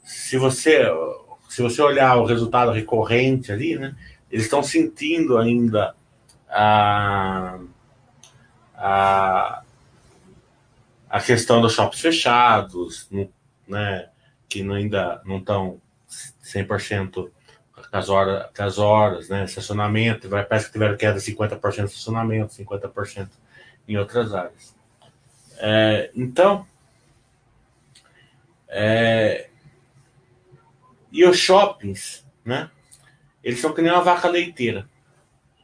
[0.05, 0.85] Se você,
[1.49, 3.95] se você olhar o resultado recorrente ali, né?
[4.31, 5.95] Eles estão sentindo ainda
[6.49, 7.59] a,
[8.75, 9.63] a,
[11.09, 13.09] a questão dos shoppings fechados,
[13.69, 14.09] né?
[14.49, 15.81] que ainda não estão
[16.45, 17.31] 100%
[17.93, 19.45] as horas, com as horas, né?
[19.45, 23.29] Estacionamento, parece que tiveram queda de 50% de estacionamento, 50%
[23.89, 24.75] em outras áreas.
[25.59, 26.67] É, então,
[28.69, 29.49] é,
[31.11, 32.71] e os shoppings, né?
[33.43, 34.89] Eles são que nem uma vaca leiteira,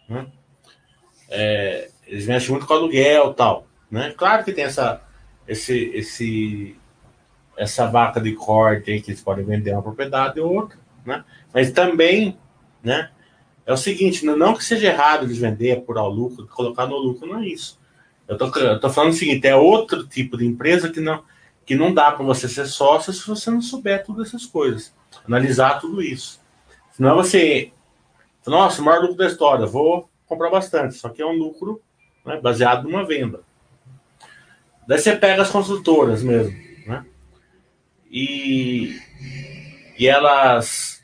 [0.08, 0.26] né?
[1.28, 4.12] É, eles mexem muito com aluguel tal, né?
[4.16, 5.02] Claro que tem essa,
[5.46, 6.76] esse, esse
[7.56, 11.24] essa vaca de corte aí que eles podem vender uma propriedade ou outra, né?
[11.52, 12.38] Mas também,
[12.82, 13.10] né?
[13.64, 17.28] É o seguinte, não que seja errado eles vender, apurar o lucro, colocar no lucro,
[17.28, 17.78] não é isso.
[18.26, 21.22] Eu tô, eu tô falando o seguinte, é outro tipo de empresa que não,
[21.64, 24.92] que não dá para você ser sócio se você não souber todas essas coisas.
[25.26, 26.40] Analisar tudo isso.
[26.90, 27.72] Senão você,
[28.46, 30.94] nossa, o maior lucro da história, vou comprar bastante.
[30.94, 31.80] Só que é um lucro
[32.24, 33.40] né, baseado numa venda.
[34.86, 37.04] Daí você pega as consultoras mesmo, né?
[38.10, 38.98] e,
[39.98, 41.02] e elas,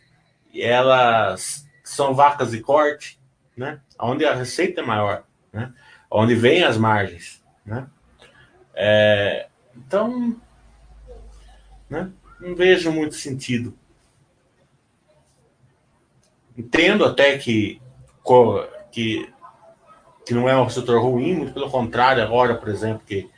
[0.54, 3.18] elas são vacas de corte,
[3.56, 3.80] né?
[3.98, 5.72] Onde a receita é maior, né?
[6.10, 7.86] Onde vem as margens, né?
[8.74, 10.36] É, então,
[11.88, 12.10] né?
[12.40, 13.76] Não vejo muito sentido.
[16.56, 17.80] Entendo até que,
[18.92, 19.32] que,
[20.24, 23.28] que não é um setor ruim, muito pelo contrário, agora, por exemplo, que,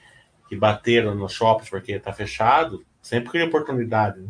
[0.49, 4.21] que bateram nos shoppings porque está fechado, Sempre cria oportunidade.
[4.21, 4.29] Né?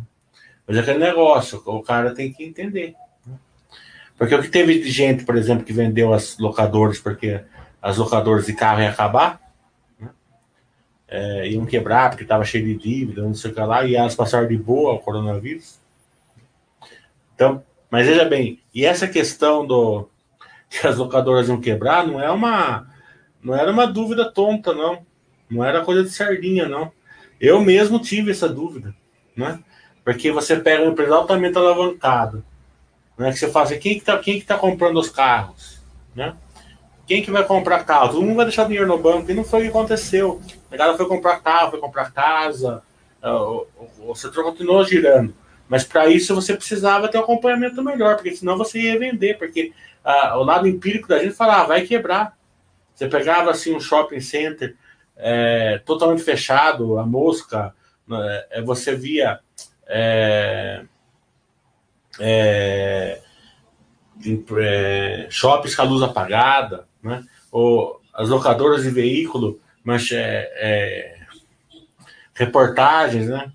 [0.71, 2.95] Mas é aquele negócio, o cara tem que entender.
[3.27, 3.35] Né?
[4.17, 7.41] Porque o que teve de gente, por exemplo, que vendeu as locadoras porque
[7.83, 9.41] as locadoras de carro iam acabar,
[9.99, 10.11] né?
[11.09, 14.15] é, iam quebrar porque estava cheio de dívida, não sei o que lá, e elas
[14.15, 15.81] passaram de boa o coronavírus.
[17.35, 20.09] Então, mas veja bem, e essa questão do
[20.71, 22.87] que as locadoras iam quebrar não é uma
[23.43, 25.05] não era uma dúvida tonta, não.
[25.51, 26.93] Não era coisa de sardinha, não.
[27.41, 28.95] Eu mesmo tive essa dúvida,
[29.35, 29.59] né?
[30.13, 32.43] Porque você pega uma empresa altamente alavancada,
[33.17, 33.31] né?
[33.31, 35.81] Que você fala assim, quem que tá, quem que tá comprando os carros,
[36.17, 36.35] né?
[37.07, 38.09] Quem que vai comprar carro?
[38.09, 39.31] Todo mundo vai deixar dinheiro no banco.
[39.31, 40.41] E não foi o que aconteceu.
[40.69, 42.83] A galera foi comprar carro, foi comprar casa,
[43.23, 43.69] é, o,
[44.01, 45.33] o, o setor continuou girando.
[45.69, 49.73] Mas para isso você precisava ter um acompanhamento melhor, porque senão você ia vender, porque
[50.05, 52.37] ah, o lado empírico da gente falava, ah, vai quebrar.
[52.97, 54.77] Você pegava assim um shopping center
[55.17, 57.73] é, totalmente fechado, a mosca,
[58.09, 59.39] né, é, você via
[59.91, 60.85] é,
[62.21, 63.21] é,
[64.59, 67.25] é, shoppings com a luz apagada, né?
[67.51, 71.21] ou as locadoras de veículo, mas é, é,
[72.35, 73.53] reportagens, né?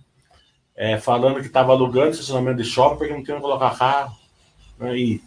[0.78, 4.17] É, falando que estava alugando estacionamento de shopping porque não tinha que colocar carro.
[4.78, 4.98] Né?
[4.98, 5.24] E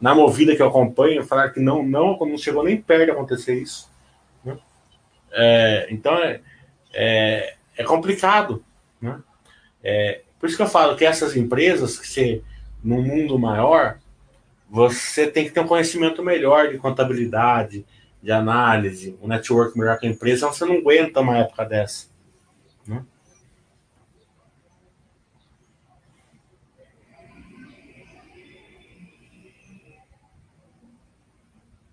[0.00, 3.60] na movida que eu acompanho, falaram que não, não, não chegou nem perto de acontecer
[3.60, 3.90] isso.
[4.44, 4.56] Né?
[5.90, 6.40] Então é,
[6.92, 8.64] é, é, complicado.
[9.00, 9.20] Né?
[9.82, 12.42] É, por isso que eu falo que essas empresas, que você,
[12.82, 13.98] no mundo maior,
[14.70, 17.84] você tem que ter um conhecimento melhor de contabilidade,
[18.22, 22.08] de análise, um network melhor que a empresa, você não aguenta uma época dessa.
[22.86, 23.04] Né?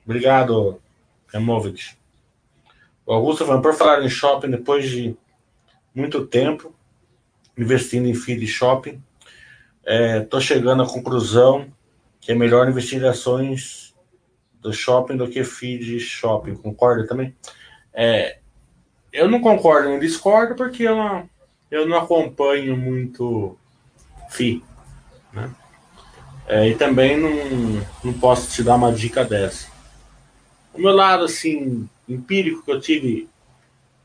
[0.05, 0.79] Obrigado,
[1.27, 1.97] Removit.
[3.05, 5.15] O Augusto falando, por falar em shopping, depois de
[5.93, 6.74] muito tempo
[7.57, 9.01] investindo em feed shopping,
[10.21, 11.71] estou é, chegando à conclusão
[12.19, 13.93] que é melhor investir em ações
[14.59, 16.55] do shopping do que feed shopping.
[16.55, 17.35] Concorda também?
[17.93, 18.39] É,
[19.13, 21.29] eu não concordo nem discordo porque eu não,
[21.69, 23.57] eu não acompanho muito
[24.31, 24.63] FI.
[25.31, 25.51] Né?
[26.47, 29.67] É, e também não, não posso te dar uma dica dessa.
[30.73, 33.29] O meu lado assim, empírico que eu tive,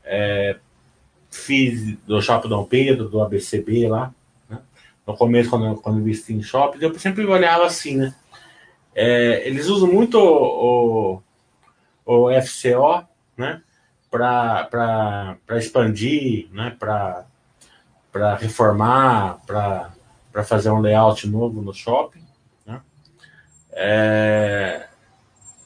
[0.03, 0.57] é,
[1.31, 4.13] fiz do Shopping Dom Pedro, do ABCB lá,
[4.49, 4.59] né?
[5.07, 8.13] no começo, quando, quando eu investi em shopping, eu sempre olhava assim, né?
[8.93, 11.21] É, eles usam muito o,
[12.05, 13.61] o, o FCO, né?
[14.09, 16.75] para expandir, né?
[16.77, 22.25] para reformar, para fazer um layout novo no shopping.
[22.65, 22.81] Né?
[23.71, 24.87] É,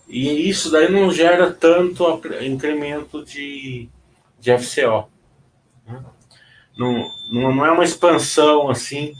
[0.08, 3.90] e isso daí não gera tanto incremento de,
[4.40, 5.10] de FCO.
[6.78, 9.14] Não, não, não é uma expansão assim.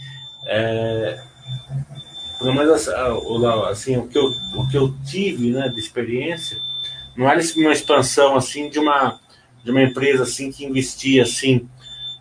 [0.46, 1.20] É,
[2.38, 2.88] pelo menos
[3.70, 6.62] assim, o, que eu, o que eu tive né, de experiência
[7.16, 9.20] não era uma expansão assim de uma,
[9.64, 11.68] de uma empresa assim que investia assim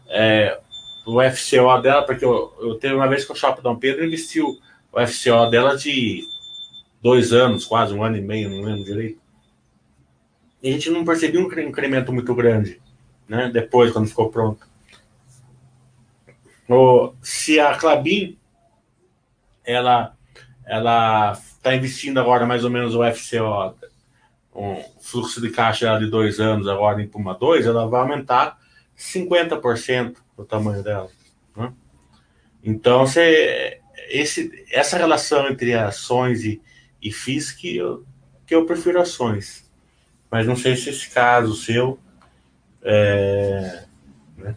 [0.09, 0.59] é,
[1.05, 4.59] o FCO dela, porque eu, eu teve uma vez que o Shopping Dom Pedro investiu
[4.92, 6.25] o FCO dela de
[7.03, 9.20] dois anos, quase um ano e meio, não lembro direito.
[10.62, 12.81] E a gente não percebia um incremento muito grande,
[13.29, 13.51] né?
[13.53, 14.66] Depois, quando ficou pronto.
[16.68, 18.38] O, se a Clabin
[19.64, 20.14] ela
[20.66, 23.74] ela está investindo agora mais ou menos o FCO,
[24.55, 28.59] um fluxo de caixa de dois anos agora em Puma 2, ela vai aumentar
[28.97, 31.11] 50% do tamanho dela.
[31.57, 31.72] Né?
[32.62, 36.62] Então, você, esse, essa relação entre ações e,
[37.03, 38.05] e que eu,
[38.47, 39.70] que eu prefiro ações.
[40.30, 41.99] Mas não sei se esse caso seu.
[42.82, 43.84] É,
[44.36, 44.55] né?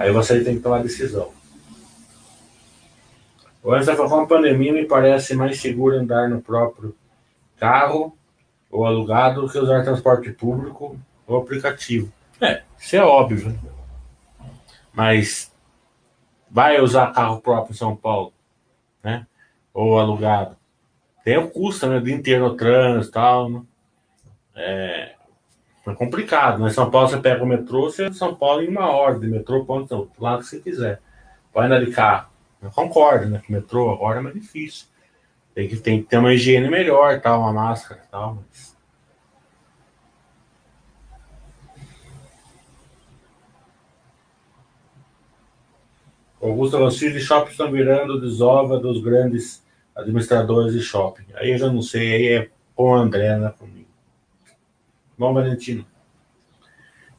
[0.00, 1.30] Aí você tem que tomar decisão.
[3.62, 6.96] O Anderson falou, com a pandemia me parece mais seguro andar no próprio
[7.58, 8.16] carro
[8.70, 12.10] ou alugado do que usar transporte público ou aplicativo.
[12.40, 13.54] É, isso é óbvio.
[14.90, 15.52] Mas
[16.50, 18.32] vai usar carro próprio em São Paulo,
[19.04, 19.26] né?
[19.74, 20.56] Ou alugado.
[21.22, 21.98] Tem o custo, né?
[21.98, 23.62] O dia inteiro trânsito e tal, né?
[24.56, 25.14] É,
[25.90, 26.70] é complicado, né?
[26.70, 29.64] São Paulo você pega o metrô, você é São Paulo em uma hora de metrô,
[29.64, 31.00] ponto, lado que você quiser.
[31.52, 32.28] Pode andar de carro.
[32.62, 33.40] Eu concordo, né?
[33.44, 34.86] Que o metrô agora é mais difícil.
[35.54, 38.70] Tem que, tem que ter uma higiene melhor, tal, uma máscara tal, mas...
[46.40, 49.62] Augusto Alonso de shopping estão virando desova dos grandes
[49.94, 51.26] administradores de shopping.
[51.34, 53.79] Aí eu já não sei, aí é com o André, né, comigo.
[55.20, 55.84] Bom, Valentino.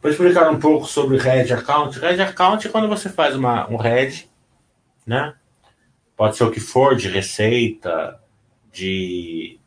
[0.02, 2.00] Vou explicar um pouco sobre Red Account.
[2.00, 4.24] Red Account é quando você faz uma, um Red
[5.06, 5.36] né?
[6.18, 8.20] Pode ser o que for, de receita,
[8.74, 9.60] de,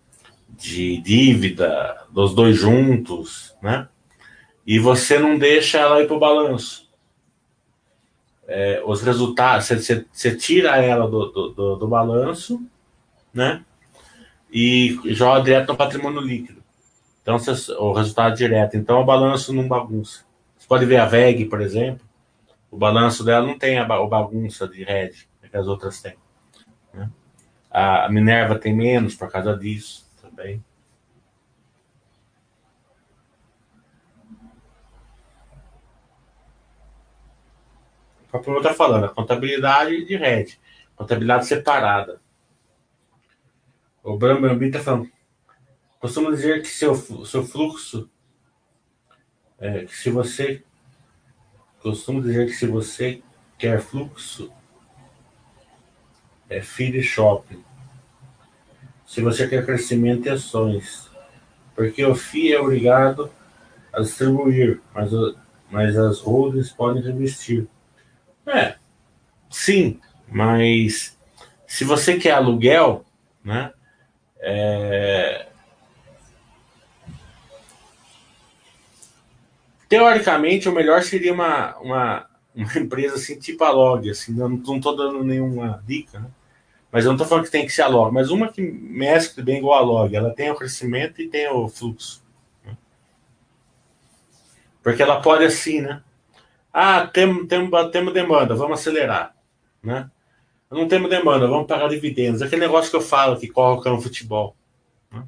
[0.48, 3.86] de dívida, dos dois juntos, né?
[4.66, 6.90] e você não deixa ela ir para o balanço.
[8.48, 12.60] É, os resultados, você, você, tira ela do, do, do, do balanço,
[13.32, 13.64] né?
[14.52, 16.63] E joga direto no patrimônio líquido.
[17.24, 17.38] Então,
[17.78, 18.76] o resultado direto.
[18.76, 20.26] Então, o balanço não bagunça.
[20.58, 22.06] Você pode ver a VEG, por exemplo.
[22.70, 25.12] O balanço dela não tem a, bagunça de red
[25.50, 26.16] que as outras têm.
[26.92, 27.08] Né?
[27.70, 30.62] A Minerva tem menos por causa disso também.
[38.26, 40.60] O próprio está falando, a contabilidade de rede,
[40.94, 42.20] contabilidade separada.
[44.02, 45.08] O Brambambi está falando,
[46.04, 46.94] costumo dizer que seu,
[47.24, 48.10] seu fluxo,
[49.58, 50.62] é, que se você,
[51.80, 53.22] costumo dizer que se você
[53.56, 54.52] quer fluxo,
[56.50, 57.64] é feed shopping.
[59.06, 61.10] Se você quer crescimento e ações,
[61.74, 63.32] porque o FII é obrigado
[63.90, 65.10] a distribuir, mas,
[65.70, 67.66] mas as holdings podem revestir.
[68.46, 68.76] É,
[69.48, 69.98] sim,
[70.28, 71.18] mas
[71.66, 73.06] se você quer aluguel,
[73.42, 73.72] né?
[74.38, 75.53] É...
[79.88, 84.80] Teoricamente, o melhor seria uma, uma, uma empresa assim, tipo a Log, assim, não, não
[84.80, 86.30] tô dando nenhuma dica, né?
[86.90, 89.42] mas eu não tô falando que tem que ser a Log, mas uma que mescle
[89.42, 92.24] bem igual a Log, ela tem o crescimento e tem o fluxo.
[92.64, 92.76] Né?
[94.82, 96.02] Porque ela pode assim, né?
[96.72, 99.34] Ah, temos, temos, temos demanda, vamos acelerar.
[99.82, 100.10] Né?
[100.70, 102.42] Não temos demanda, vamos pagar dividendos.
[102.42, 104.56] Aquele negócio que eu falo que coloca no futebol.
[105.12, 105.24] Né?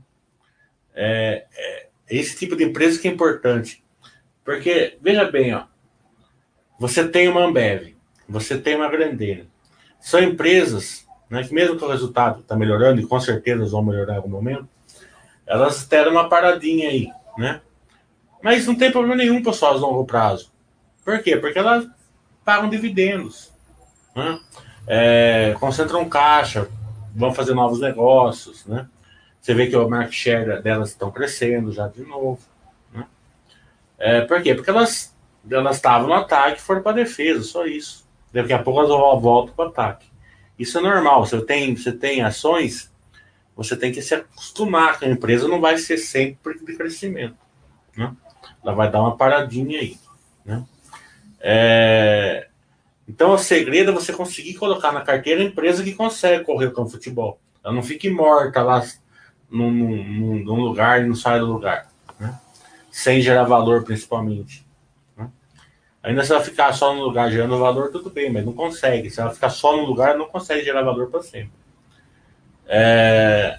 [0.94, 3.84] É, é, esse tipo de empresa que é importante.
[4.46, 5.64] Porque, veja bem, ó,
[6.78, 7.94] você tem uma Ambev,
[8.26, 9.50] você tem uma Grandene.
[10.00, 14.14] São empresas né, que mesmo que o resultado está melhorando, e com certeza vão melhorar
[14.14, 14.68] em algum momento,
[15.46, 17.60] elas deram uma paradinha aí, né?
[18.42, 20.52] Mas não tem problema nenhum, pessoal, a longo prazo.
[21.04, 21.36] Por quê?
[21.36, 21.86] Porque elas
[22.44, 23.52] pagam dividendos,
[24.14, 24.40] né?
[24.86, 26.68] é, concentram caixa,
[27.14, 28.86] vão fazer novos negócios, né?
[29.40, 32.38] Você vê que o market share delas estão crescendo já de novo?
[33.98, 34.54] É, por quê?
[34.54, 35.16] Porque elas
[35.50, 38.06] elas estavam no ataque e foram para defesa, só isso.
[38.32, 40.06] Daqui a pouco elas voltam para o ataque.
[40.58, 41.24] Isso é normal.
[41.24, 42.92] Você tem, você tem ações,
[43.54, 47.36] você tem que se acostumar que a empresa não vai ser sempre de crescimento.
[47.96, 48.12] Né?
[48.62, 49.96] Ela vai dar uma paradinha aí.
[50.44, 50.64] Né?
[51.40, 52.48] É...
[53.08, 56.82] Então, o segredo é você conseguir colocar na carteira a empresa que consegue correr com
[56.82, 57.38] o futebol.
[57.64, 58.84] Ela não fique morta lá
[59.48, 61.88] num, num, num lugar e não sai do lugar.
[62.96, 64.66] Sem gerar valor, principalmente.
[65.14, 65.30] Né?
[66.02, 69.10] Ainda se ela ficar só no lugar gerando valor, tudo bem, mas não consegue.
[69.10, 71.52] Se ela ficar só no lugar, não consegue gerar valor para sempre.
[72.66, 73.58] É...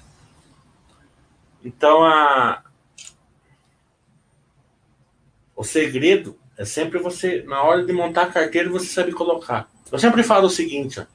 [1.63, 2.63] Então, a...
[5.55, 9.69] o segredo é sempre você, na hora de montar a carteira, você sabe colocar.
[9.91, 11.05] Eu sempre falo o seguinte, ó,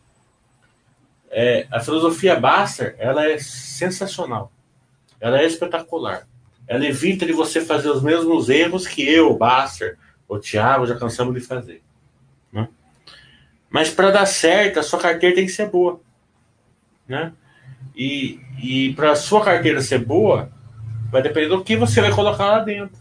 [1.28, 4.52] é, a filosofia Baster, ela é sensacional.
[5.20, 6.28] Ela é espetacular.
[6.66, 9.98] Ela evita de você fazer os mesmos erros que eu, o Baster,
[10.28, 11.82] o Thiago já cansamos de fazer.
[12.52, 12.68] Né?
[13.68, 16.00] Mas para dar certo, a sua carteira tem que ser boa.
[17.06, 17.32] Né?
[17.94, 20.50] E, e para a sua carteira ser boa,
[21.10, 23.00] vai depender do que você vai colocar lá dentro.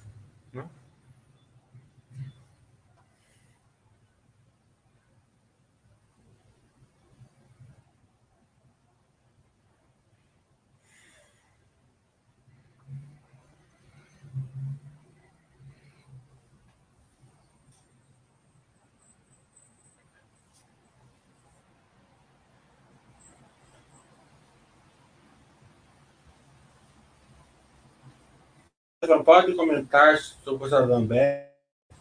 [29.12, 31.44] Não pode comentar sobre o Ambev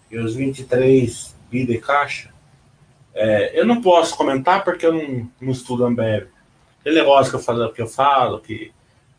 [0.08, 2.30] e os 23 bi de caixa?
[3.12, 6.28] É, eu não posso comentar porque eu não, não estudo Ambev.
[6.84, 8.72] Tem negócio que eu, falo, que eu falo que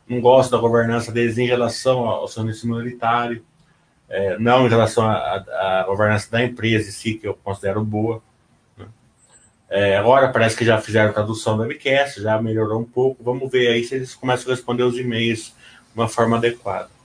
[0.07, 3.43] não gosto da governança deles em relação ao serviço minoritário,
[4.07, 8.23] é, não em relação à governança da empresa em si, que eu considero boa.
[8.77, 8.85] Né?
[9.69, 13.21] É, agora parece que já fizeram tradução do webcast, já melhorou um pouco.
[13.21, 15.53] Vamos ver aí se eles começam a responder os e-mails
[15.93, 17.00] de uma forma adequada.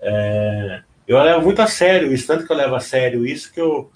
[0.00, 3.60] É, eu levo muito a sério isso, tanto que eu levo a sério isso que
[3.60, 3.90] eu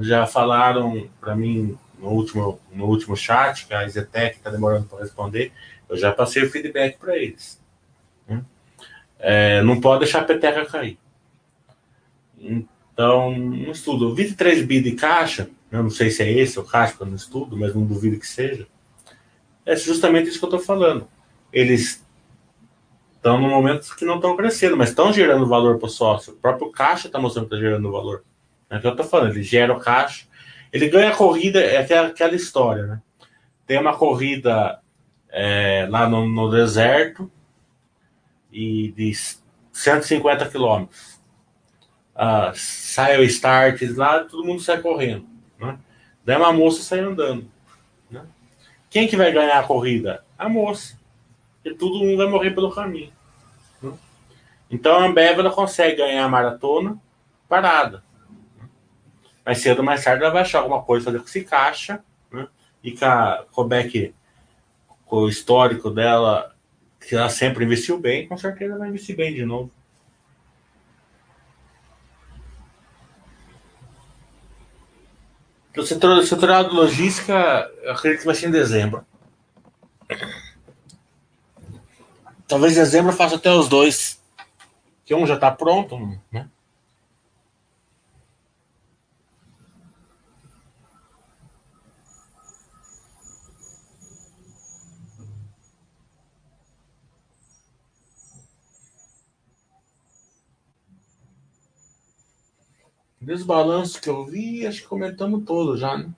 [0.00, 5.00] já falaram para mim no último, no último chat, que a Zetec está demorando para
[5.00, 5.52] responder,
[5.88, 7.60] eu já passei o feedback para eles.
[8.28, 8.42] Né?
[9.18, 10.98] É, não pode deixar a peteca cair.
[12.38, 14.14] Então, não estudo.
[14.14, 17.56] 23 bi de caixa, eu não sei se é esse o caixa, eu não estudo,
[17.56, 18.66] mas não duvido que seja.
[19.64, 21.08] É justamente isso que eu estou falando.
[21.52, 22.05] Eles
[23.16, 26.34] estão no momento que não estão crescendo, mas estão gerando valor para o sócio.
[26.34, 28.24] O próprio caixa está mostrando que está gerando valor.
[28.70, 30.26] É o que eu estou falando, ele gera o caixa,
[30.72, 33.02] ele ganha a corrida, é aquela, aquela história, né?
[33.66, 34.80] Tem uma corrida
[35.28, 37.30] é, lá no, no, deserto
[38.52, 39.12] e de
[39.72, 41.20] 150 quilômetros.
[42.14, 45.26] Ah, sai o start lá, todo mundo sai correndo.
[45.58, 45.78] Né?
[46.24, 47.50] Daí uma moça sai andando.
[48.10, 48.22] Né?
[48.88, 50.24] Quem que vai ganhar a corrida?
[50.38, 50.98] A moça.
[51.66, 53.12] E todo mundo vai morrer pelo caminho.
[53.82, 53.92] Né?
[54.70, 56.96] Então a Ambev ela consegue ganhar a maratona
[57.48, 58.04] parada.
[59.44, 62.04] Mais cedo ou mais tarde ela vai achar alguma coisa fazer com esse caixa.
[62.30, 62.46] Né?
[62.84, 64.14] E com, a, o back,
[65.06, 66.54] com o histórico dela,
[67.00, 69.68] que ela sempre investiu bem, com certeza vai investir bem de novo.
[75.76, 79.04] O setor, setor de logística, acredito que vai ser em dezembro.
[82.48, 84.22] Talvez dezembro eu faça até os dois.
[85.04, 85.98] Que um já está pronto,
[86.30, 86.48] né?
[103.20, 106.08] Dos balanços que eu vi, acho que comentamos todo já, né?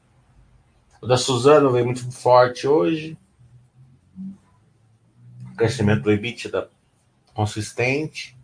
[1.00, 3.16] O da Suzano veio muito forte hoje.
[5.58, 6.70] Crescimento do EBITDA
[7.34, 8.37] consistente.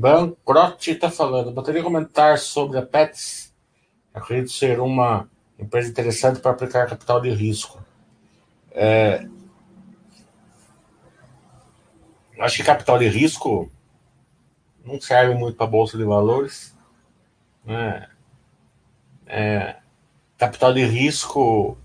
[0.00, 1.52] Bancrote está falando.
[1.52, 3.54] Poderia comentar sobre a Pets?
[4.14, 5.28] Acredito ser uma
[5.58, 7.84] empresa interessante para aplicar capital de risco.
[8.70, 9.28] É...
[12.38, 13.70] Acho que capital de risco
[14.82, 16.74] não serve muito para a bolsa de valores.
[17.62, 18.08] Né?
[19.26, 19.76] É...
[20.38, 21.76] Capital de risco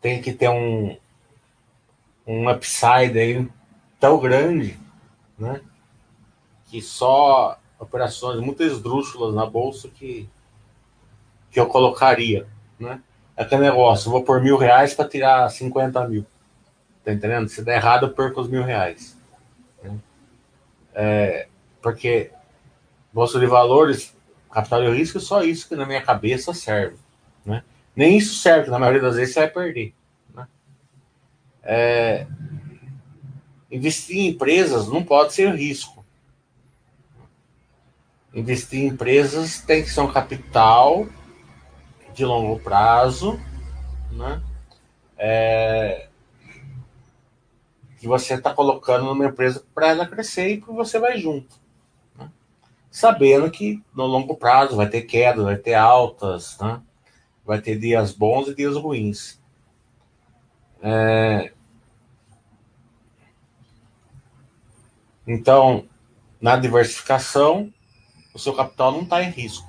[0.00, 0.96] tem que ter um,
[2.24, 3.48] um upside aí
[3.98, 4.78] tão grande,
[5.36, 5.60] né?
[6.76, 10.28] Que só operações muito esdrúxulas na bolsa que,
[11.50, 12.46] que eu colocaria,
[12.78, 13.00] né?
[13.34, 16.26] É aquele negócio, vou por mil reais para tirar 50 mil.
[17.02, 17.48] Tá entendendo?
[17.48, 19.16] Se der errado, eu perco os mil reais.
[19.82, 19.98] Né?
[20.94, 21.48] É,
[21.80, 22.30] porque
[23.10, 24.14] bolsa de valores,
[24.50, 26.98] capital de risco, é só isso que na minha cabeça serve.
[27.44, 27.62] Né?
[27.94, 29.94] Nem isso serve, na maioria das vezes você vai perder.
[30.34, 30.46] Né?
[31.62, 32.26] É,
[33.70, 35.95] investir em empresas não pode ser risco
[38.36, 41.06] investir em empresas tem que ser um capital
[42.12, 43.40] de longo prazo,
[44.12, 44.42] né?
[45.16, 46.08] É,
[47.98, 51.56] que você está colocando numa empresa para ela crescer e que você vai junto.
[52.14, 52.30] Né?
[52.90, 56.82] Sabendo que no longo prazo vai ter quedas, vai ter altas, né?
[57.44, 59.40] vai ter dias bons e dias ruins.
[60.82, 61.52] É,
[65.26, 65.88] então,
[66.38, 67.72] na diversificação,
[68.36, 69.66] o seu capital não está em risco.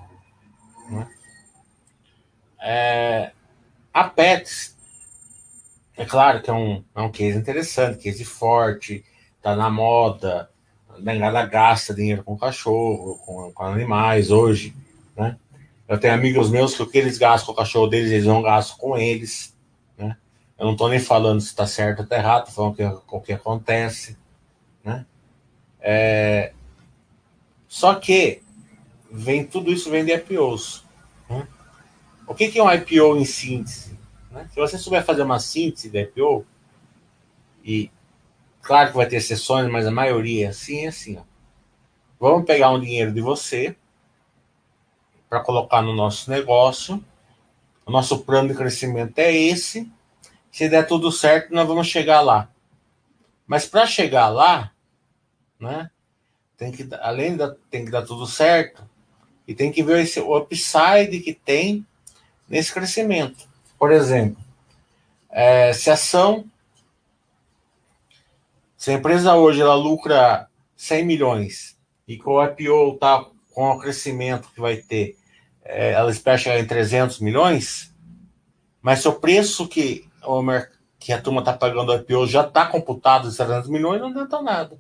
[0.90, 1.08] Né?
[2.60, 3.32] É,
[3.94, 4.76] a Pets,
[5.96, 9.06] é claro que é um, é um case interessante, case forte,
[9.38, 10.50] está na moda,
[10.90, 14.76] a Bengala gasta dinheiro com cachorro, com, com animais hoje,
[15.16, 15.38] né?
[15.88, 18.42] Eu tenho amigos meus que o que eles gastam com o cachorro deles, eles não
[18.42, 19.56] gastam com eles,
[19.98, 20.18] né?
[20.60, 23.22] Eu não estou nem falando se está certo ou está errado, estou falando que, o
[23.22, 24.18] que acontece,
[24.84, 25.06] né?
[25.80, 26.52] É...
[27.70, 28.42] Só que
[29.12, 30.86] vem tudo isso vem de IPOs.
[31.30, 31.48] Né?
[32.28, 33.98] O que, que é um IPO em síntese?
[34.32, 34.48] Né?
[34.54, 36.46] Se você souber fazer uma síntese de IPO,
[37.64, 37.92] e
[38.62, 41.18] claro que vai ter exceções, mas a maioria é assim, é assim.
[41.18, 41.24] Ó.
[42.20, 43.76] Vamos pegar um dinheiro de você
[45.30, 47.04] para colocar no nosso negócio.
[47.86, 49.92] O nosso plano de crescimento é esse.
[50.52, 52.50] Se der tudo certo, nós vamos chegar lá.
[53.46, 54.72] Mas para chegar lá,
[55.60, 55.90] né,
[56.58, 58.84] tem que além da tem que dar tudo certo,
[59.48, 61.86] e tem que ver esse, upside que tem
[62.48, 63.48] nesse crescimento.
[63.80, 64.44] Por exemplo,
[65.30, 66.46] é, se a ação.
[68.76, 71.78] Se a empresa hoje ela lucra 100 milhões
[72.08, 75.18] e com o IPO está com o crescimento que vai ter,
[75.64, 77.94] é, ela espera chegar em 300 milhões,
[78.82, 80.44] mas se o preço que, o,
[81.00, 84.42] que a turma está pagando o IPO já está computado em 300 milhões, não adianta
[84.42, 84.78] nada.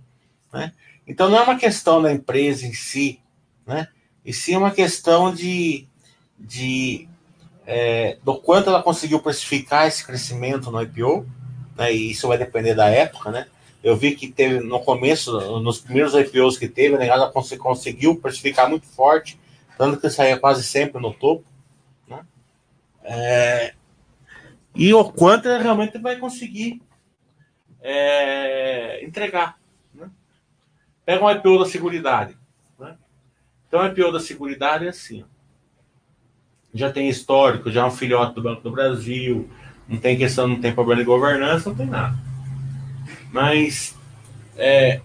[0.54, 0.72] Né?
[1.08, 3.20] Então não é uma questão da empresa em si
[3.68, 3.90] né?
[4.28, 5.88] E sim uma questão de,
[6.38, 7.08] de
[7.66, 11.26] é, do quanto ela conseguiu precificar esse crescimento no IPO,
[11.78, 11.94] né?
[11.94, 13.48] E isso vai depender da época, né?
[13.82, 18.70] Eu vi que teve no começo, nos primeiros IPOs que teve, né, ela conseguiu precificar
[18.70, 19.40] muito forte,
[19.78, 21.46] tanto que saía quase sempre no topo.
[22.06, 22.26] Né?
[23.06, 23.74] É,
[24.76, 26.82] e o quanto ela realmente vai conseguir
[27.80, 29.58] é, entregar.
[29.94, 30.10] Né?
[31.06, 32.38] Pega um IPO da Seguridade.
[33.68, 35.26] Então, o IPO da Seguridade é assim.
[36.74, 39.50] Já tem histórico, já é um filhote do Banco do Brasil,
[39.88, 42.18] não tem questão, não tem problema de governança, não tem nada.
[43.32, 43.98] Mas
[44.58, 45.02] é,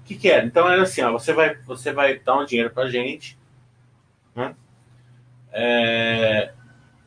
[0.00, 0.44] o que, que é?
[0.44, 3.38] Então era assim, ó, você vai, você vai dar um dinheiro para gente,
[4.34, 4.54] né?
[5.52, 6.52] É,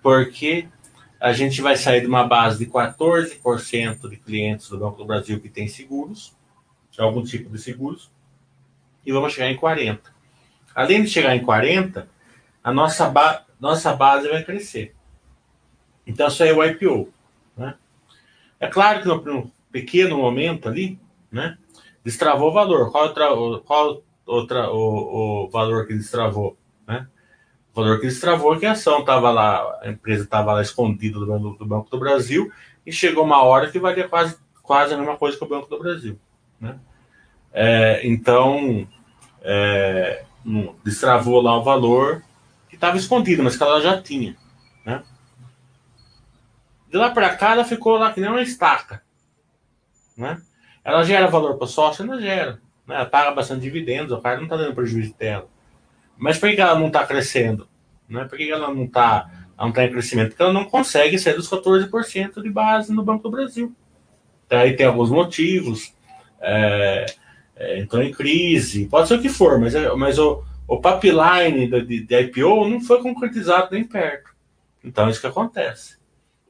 [0.01, 0.67] porque
[1.19, 5.39] a gente vai sair de uma base de 14% de clientes do Banco do Brasil
[5.39, 6.35] que tem seguros,
[6.97, 8.11] algum tipo de seguros,
[9.05, 10.14] e vamos chegar em 40%.
[10.75, 12.05] Além de chegar em 40%,
[12.61, 14.93] a nossa, ba nossa base vai crescer.
[16.05, 17.11] Então, isso aí é o IPO.
[17.55, 17.75] Né?
[18.59, 20.97] É claro que no, pequeno momento ali,
[21.29, 21.57] né?
[22.03, 22.91] Destravou o valor.
[22.91, 23.27] Qual, outra,
[23.65, 26.55] qual outra, o, o valor que destravou?
[26.87, 27.07] Né?
[27.73, 31.19] O valor que destravou é que a ação estava lá, a empresa estava lá escondida
[31.19, 32.49] do, do, Banco do Brasil
[32.85, 35.79] e chegou uma hora que valia quase, quase a mesma coisa que o Banco do
[35.79, 36.17] Brasil.
[36.57, 36.79] Né?
[37.51, 38.87] É, então,
[39.41, 40.23] é,
[40.83, 42.23] destravou lá o valor
[42.69, 44.35] que estava escondido, mas que ela já tinha.
[44.85, 45.01] Né?
[46.89, 49.01] De lá para cá, ela ficou lá que nem uma estaca.
[50.15, 50.39] Né?
[50.83, 52.05] Ela gera valor para o sócio?
[52.05, 52.59] Ela gera.
[52.87, 52.95] Né?
[52.95, 55.47] Ela paga bastante dividendos, o cara não está dando prejuízo dela.
[56.17, 57.67] Mas por que ela não está crescendo?
[58.07, 58.23] Né?
[58.25, 60.29] Por que ela não está não tá em crescimento?
[60.29, 63.73] Porque ela não consegue ser dos 14% de base no Banco do Brasil.
[64.45, 65.93] Então, aí tem alguns motivos.
[66.39, 67.05] É,
[67.55, 71.67] é, entrou em crise, pode ser o que for, mas, é, mas o, o pipeline
[71.67, 74.31] de, de IPO não foi concretizado nem perto.
[74.83, 75.97] Então, é isso que acontece.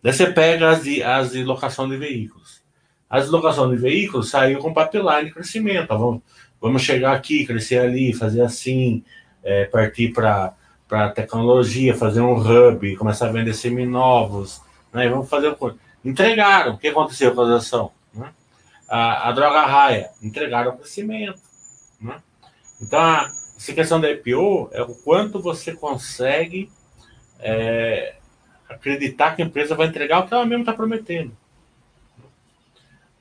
[0.01, 2.63] Daí você pega as de, as de locação de veículos.
[3.09, 5.87] A deslocação de veículos saiu com pipeline de crescimento.
[5.87, 6.21] Vamos,
[6.59, 9.03] vamos chegar aqui, crescer ali, fazer assim,
[9.43, 10.53] é, partir para
[10.87, 14.61] para tecnologia, fazer um hub, começar a vender seminovos,
[14.93, 15.09] né?
[15.09, 15.55] vamos fazer
[16.03, 16.73] entregaram.
[16.73, 17.91] O que aconteceu com a ação?
[18.87, 21.41] A, a, droga raia, entregaram o crescimento.
[21.99, 22.21] Né?
[22.81, 23.27] Então, a,
[23.57, 26.69] essa questão da IPO é o quanto você consegue
[27.39, 28.15] é,
[28.69, 31.35] acreditar que a empresa vai entregar o que ela mesmo está prometendo.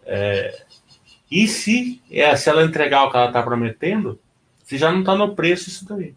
[0.04, 0.64] É,
[1.30, 4.20] e se, é, se ela entregar o que ela está prometendo,
[4.64, 6.14] se já não está no preço isso daí.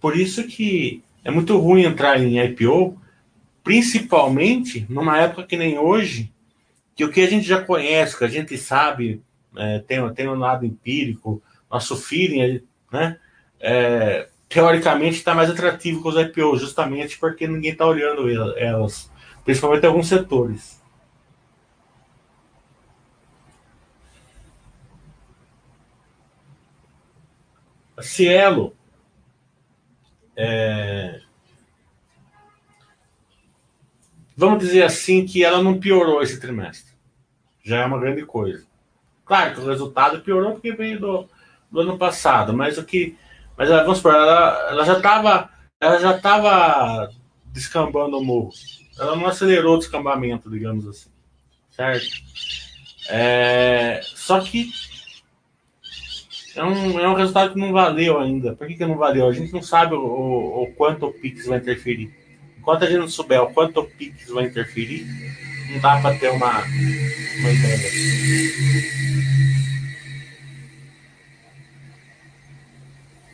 [0.00, 3.00] Por isso que é muito ruim entrar em IPO,
[3.62, 6.30] principalmente numa época que nem hoje,
[6.94, 9.22] que o que a gente já conhece, que a gente sabe,
[9.56, 13.18] é, tem, tem um lado empírico, nosso feeling, né?
[13.60, 18.28] É, teoricamente está mais atrativo que os IPOs, justamente porque ninguém está olhando
[18.58, 19.10] elas,
[19.44, 20.82] principalmente alguns setores.
[28.00, 28.74] Cielo
[30.36, 31.20] é...
[34.44, 36.92] vamos dizer assim que ela não piorou esse trimestre.
[37.62, 38.64] Já é uma grande coisa.
[39.24, 41.28] Claro que o resultado piorou porque veio do,
[41.70, 43.16] do ano passado, mas o que.
[43.56, 45.50] Mas vamos supor, ela, ela já estava.
[45.80, 47.10] Ela já estava
[47.46, 48.52] descambando o morro.
[48.98, 51.10] Ela não acelerou o descambamento, digamos assim.
[51.70, 52.06] Certo?
[53.08, 54.70] É, só que
[56.56, 58.54] é um, é um resultado que não valeu ainda.
[58.54, 59.26] Por que, que não valeu?
[59.26, 62.23] A gente não sabe o, o, o quanto o Pix vai interferir.
[62.64, 65.06] Enquanto a gente não souber o quanto o Pix vai interferir,
[65.70, 67.90] não dá para ter uma, uma ideia.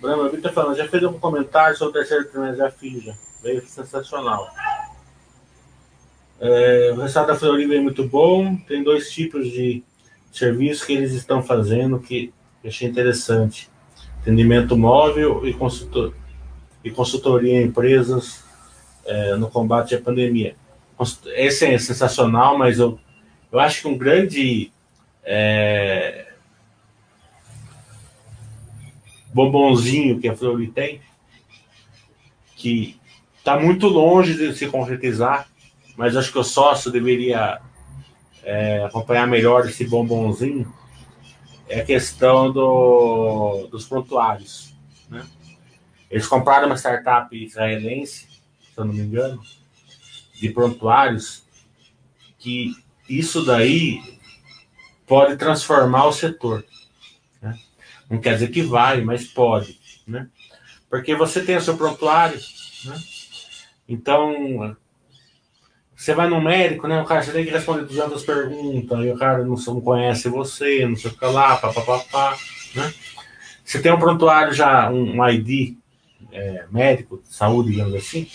[0.01, 2.72] Brama, Vitor falando, já fez algum comentário sobre o terceiro trimestre?
[2.72, 3.14] Fiz, já.
[3.41, 4.53] Veio sensacional.
[6.41, 8.57] É, o resultado da Florida é muito bom.
[8.66, 9.85] Tem dois tipos de
[10.33, 13.70] serviço que eles estão fazendo que eu achei interessante.
[14.20, 16.16] Atendimento móvel e, consultor,
[16.83, 18.49] e consultoria em empresas
[19.05, 20.55] é, no combate à pandemia.
[21.34, 22.98] Esse é sensacional, mas eu,
[23.51, 24.70] eu acho que um grande
[25.24, 26.26] é,
[29.32, 31.01] bombonzinho que a Fleury tem,
[32.57, 33.01] que
[33.38, 35.48] está muito longe de se concretizar,
[35.96, 37.61] mas acho que o sócio deveria
[38.42, 40.72] é, acompanhar melhor esse bombonzinho,
[41.68, 44.74] é a questão do, dos prontuários.
[45.09, 45.24] Né?
[46.11, 48.30] Eles compraram uma startup israelense, se
[48.81, 49.43] eu não me engano,
[50.35, 51.43] de prontuários,
[52.39, 52.74] que
[53.09, 54.01] isso daí
[55.07, 56.64] pode transformar o setor.
[57.43, 57.59] Né?
[58.09, 60.28] Não quer dizer que vai, mas pode, né?
[60.89, 62.41] Porque você tem o seu prontuário,
[62.85, 62.97] né?
[63.89, 64.76] Então,
[65.95, 67.01] você vai no médico, né?
[67.03, 70.87] O cara você tem que responder 200 perguntas, e o cara não, não conhece você,
[70.87, 72.39] não sei o que lá, papapá,
[72.74, 72.95] né?
[73.64, 75.76] Você tem um prontuário já, um, ID
[76.33, 78.28] é, médico, saúde, digamos assim,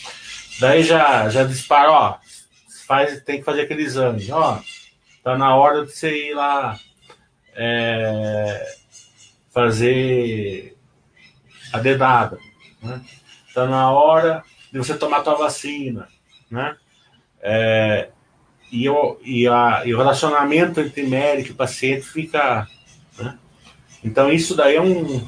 [0.59, 2.17] daí já, já dispara, ó,
[2.85, 4.59] faz, tem que fazer aquele exame, ó,
[5.23, 6.79] tá na hora de você ir lá
[7.55, 8.75] é,
[9.51, 10.77] fazer
[11.71, 12.37] a dedada,
[12.81, 13.01] né?
[13.53, 16.09] Tá na hora de você tomar tua vacina,
[16.49, 16.75] né?
[17.41, 18.09] É,
[18.71, 22.67] e, o, e, a, e o relacionamento entre médico e paciente fica,
[23.17, 23.37] né?
[24.03, 25.25] Então isso daí é um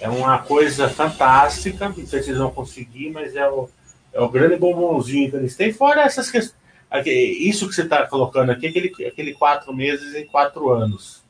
[0.00, 3.70] é uma coisa fantástica, não sei se vocês vão conseguir, mas é o,
[4.14, 6.56] é o grande bombonzinho que eles têm, fora essas questões.
[7.04, 11.24] Isso que você está colocando aqui, aquele, aquele quatro meses em quatro anos.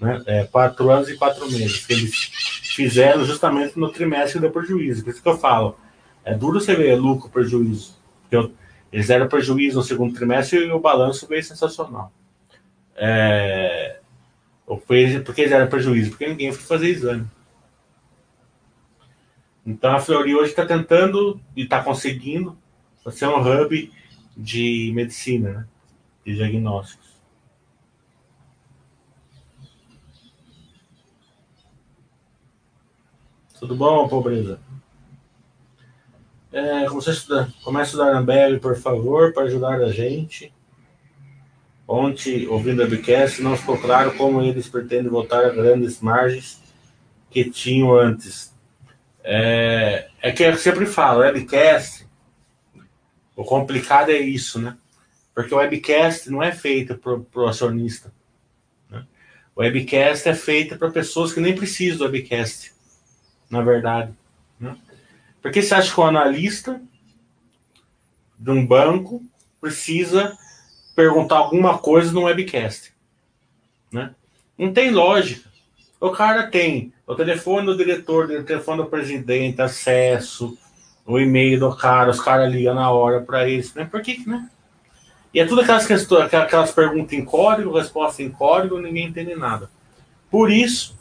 [0.00, 0.20] Né?
[0.26, 2.14] É, quatro anos e quatro meses, que eles
[2.74, 5.04] fizeram justamente no trimestre deu prejuízo.
[5.04, 5.78] Por isso que eu falo,
[6.24, 7.96] é duro você ver lucro, prejuízo.
[8.30, 8.52] Eu,
[8.92, 12.12] eles deram prejuízo no segundo trimestre e o balanço veio sensacional.
[12.96, 13.98] É,
[14.66, 16.10] porque eles deram prejuízo?
[16.10, 17.26] Porque ninguém foi fazer exame.
[19.70, 22.58] Então a Fleury hoje está tentando e está conseguindo
[23.08, 23.92] ser um hub
[24.36, 25.66] de medicina, né?
[26.26, 27.08] de diagnósticos.
[33.60, 34.58] Tudo bom, pobreza?
[36.52, 40.52] É, comece a estudar, comece a estudar por favor, para ajudar a gente.
[41.86, 46.60] Ontem, ouvindo a Bcast, não ficou claro como eles pretendem voltar a grandes margens
[47.30, 48.50] que tinham antes.
[49.22, 52.06] É, é que eu sempre falo, webcast,
[53.36, 54.76] o complicado é isso, né?
[55.34, 58.12] Porque o webcast não é feito para o acionista.
[58.88, 59.04] Né?
[59.54, 62.72] O webcast é feito para pessoas que nem precisam do webcast,
[63.48, 64.12] na verdade.
[64.58, 64.76] Né?
[65.40, 66.80] Porque você acha que o analista
[68.38, 69.24] de um banco
[69.60, 70.36] precisa
[70.94, 72.92] perguntar alguma coisa no webcast?
[73.92, 74.14] Né?
[74.58, 75.49] Não tem lógica.
[76.00, 80.56] O cara tem o telefone do diretor, o telefone do presidente, acesso,
[81.04, 83.84] o e-mail do cara, os caras ligam na hora para eles, né?
[83.84, 84.48] Por que, né?
[85.32, 89.70] E é tudo aquelas questões, aquelas perguntas em código, resposta em código, ninguém entende nada.
[90.30, 90.96] Por isso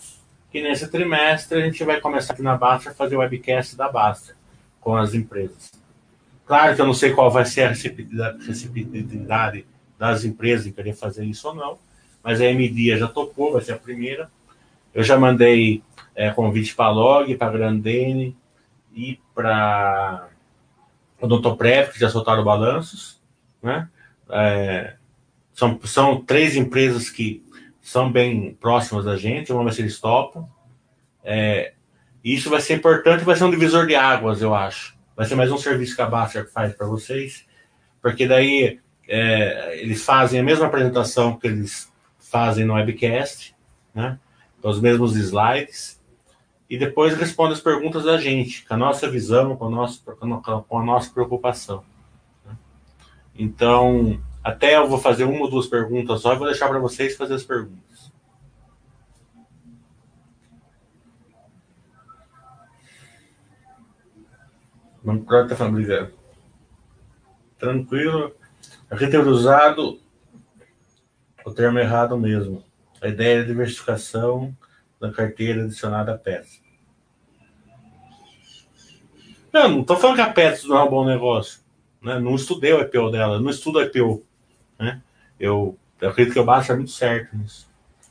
[0.52, 3.88] que nesse trimestre a gente vai começar aqui na Basta a fazer o webcast da
[3.90, 4.36] Basta
[4.82, 5.72] com as empresas.
[6.46, 9.66] Claro que eu não sei qual vai ser a receptividade
[9.98, 11.78] das empresas em querer fazer isso ou não,
[12.24, 14.30] mas a MD já topou, vai ser a primeira.
[14.94, 15.84] Eu já mandei
[16.16, 18.36] é, convite para a Log, para a Grandene
[18.94, 20.28] e para
[21.20, 23.22] o Odontoprev, que já soltaram balanços.
[23.62, 23.88] Né?
[24.30, 24.96] É,
[25.54, 27.44] são, são três empresas que
[27.82, 30.48] são bem próximas da gente, vamos ver se eles topam.
[31.24, 31.74] É,
[32.24, 34.98] isso vai ser importante, vai ser um divisor de águas, eu acho.
[35.16, 37.46] Vai ser mais um serviço que a Baster faz para vocês,
[38.02, 43.56] porque daí é, eles fazem a mesma apresentação que eles fazem no webcast,
[43.94, 44.20] né?
[44.64, 46.00] Os mesmos slides,
[46.70, 50.80] e depois responde as perguntas da gente, com a nossa visão, com a nossa, com
[50.80, 51.84] a nossa preocupação.
[53.34, 57.16] Então, até eu vou fazer uma ou duas perguntas só e vou deixar para vocês
[57.16, 58.12] fazer as perguntas.
[65.04, 66.14] Não importa, família.
[67.58, 68.36] Tranquilo.
[68.92, 70.00] Aqui tem usado
[71.46, 72.64] o termo errado mesmo.
[73.02, 74.56] A ideia é diversificação
[75.00, 76.60] da carteira adicionada à peça.
[79.52, 81.62] Não, não estou falando que a Petros não é um bom negócio.
[82.02, 82.20] Né?
[82.20, 84.24] Não estudei o IPO dela, não estudo IPO.
[84.78, 85.02] Né?
[85.40, 87.70] Eu, eu acredito que o Baixa é muito certo nisso.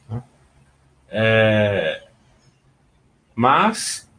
[0.09, 0.22] Né?
[1.11, 2.09] É...
[3.34, 4.11] Mas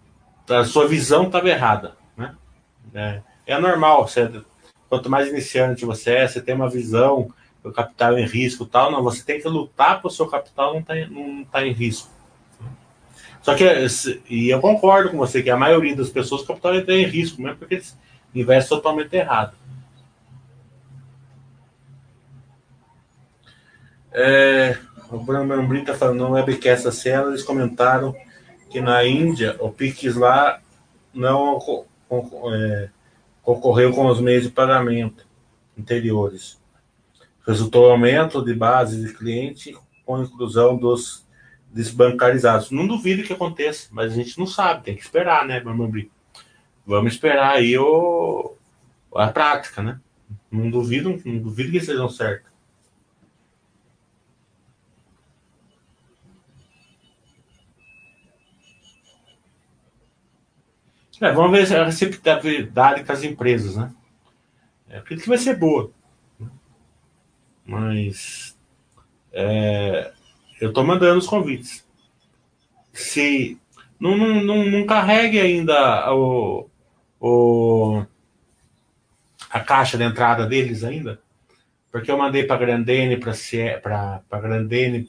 [0.49, 1.95] a sua visão estava errada.
[2.15, 2.35] Né?
[2.93, 4.43] É, é normal, você,
[4.87, 7.33] quanto mais iniciante você é, você tem uma visão
[7.69, 10.81] o capital em risco tal, não, você tem que lutar para o seu capital não
[10.81, 12.09] estar tá, não tá em risco.
[13.41, 13.63] Só que,
[14.29, 17.41] e eu concordo com você, que a maioria das pessoas o capital está em risco,
[17.41, 17.97] mesmo porque eles
[18.35, 19.55] investem totalmente errado.
[24.11, 24.77] É,
[25.09, 28.15] o Bruno Membrin está falando no webcast da cena, eles comentaram
[28.69, 30.61] que na Índia o PIX lá
[31.13, 31.59] não
[32.53, 32.89] é,
[33.41, 35.25] concorreu com os meios de pagamento
[35.77, 36.58] anteriores.
[37.45, 39.75] Resultou aumento de base de cliente
[40.05, 41.27] com inclusão dos
[41.71, 42.71] desbancarizados.
[42.71, 46.11] Não duvido que aconteça, mas a gente não sabe, tem que esperar, né, Bambi?
[46.85, 48.55] Vamos esperar aí o,
[49.15, 49.99] a prática, né?
[50.51, 52.49] Não duvido, não duvido que sejam certos.
[61.21, 63.93] É, vamos ver a receptividade com as empresas, né?
[64.89, 65.91] Eu acredito que vai ser boa.
[67.69, 68.57] Mas
[69.31, 70.11] é,
[70.59, 71.85] eu estou mandando os convites.
[72.91, 73.59] Se
[73.99, 76.67] não, não, não, não carregue ainda o,
[77.19, 78.03] o,
[79.51, 81.19] a caixa de entrada deles ainda,
[81.91, 85.07] porque eu mandei para Grandene, para Grandene,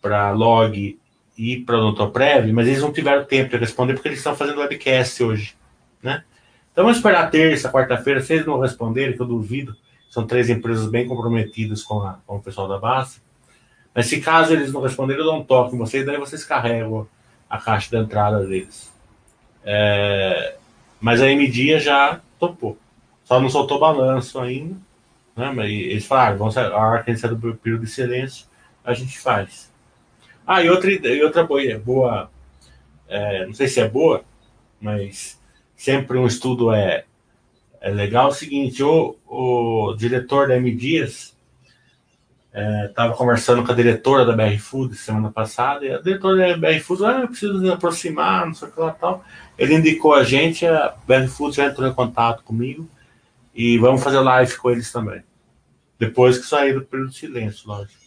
[0.00, 0.98] para Log
[1.36, 5.22] e para Notoprev, mas eles não tiveram tempo de responder porque eles estão fazendo webcast
[5.22, 5.54] hoje,
[6.02, 6.24] né?
[6.72, 9.76] Então vamos esperar terça, quarta-feira, se eles não responderem, que eu duvido,
[10.12, 13.22] são três empresas bem comprometidas com, a, com o pessoal da base.
[13.94, 17.08] Mas se caso eles não responderem, eu dou um toque em vocês, daí vocês carregam
[17.48, 18.92] a caixa de entrada deles.
[19.64, 20.56] É,
[21.00, 22.76] mas a MDia já topou.
[23.24, 24.76] Só não soltou balanço ainda.
[25.34, 25.50] Né?
[25.50, 28.44] Mas eles falaram, vamos, a hora que a gente sai do período de silêncio,
[28.84, 29.72] a gente faz.
[30.46, 32.30] Ah, e outra, e outra boa, boa
[33.08, 34.22] é, não sei se é boa,
[34.78, 35.40] mas
[35.74, 37.06] sempre um estudo é,
[37.82, 38.28] é legal.
[38.28, 41.36] O seguinte, o, o diretor da M Dias
[42.88, 46.56] estava é, conversando com a diretora da BR Food semana passada, e a diretora da
[46.56, 49.24] BR Food, ah, eu preciso me aproximar, não sei o que lá tal.
[49.58, 52.88] Ele indicou a gente, a BR Food já entrou em contato comigo,
[53.54, 55.22] e vamos fazer live com eles também.
[55.98, 58.01] Depois que sair do período de silêncio, lógico.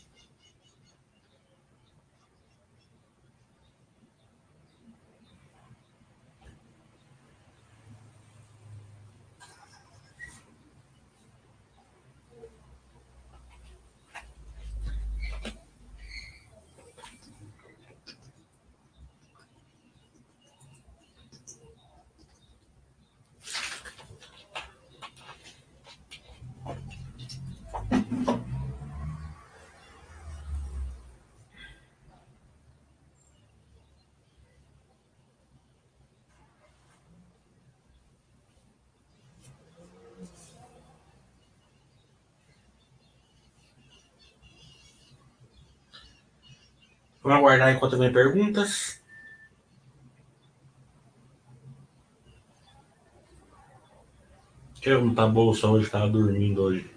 [47.26, 49.01] Vamos aguardar enquanto vem perguntas.
[54.84, 56.88] Eu não tá bolsa hoje, tava dormindo hoje.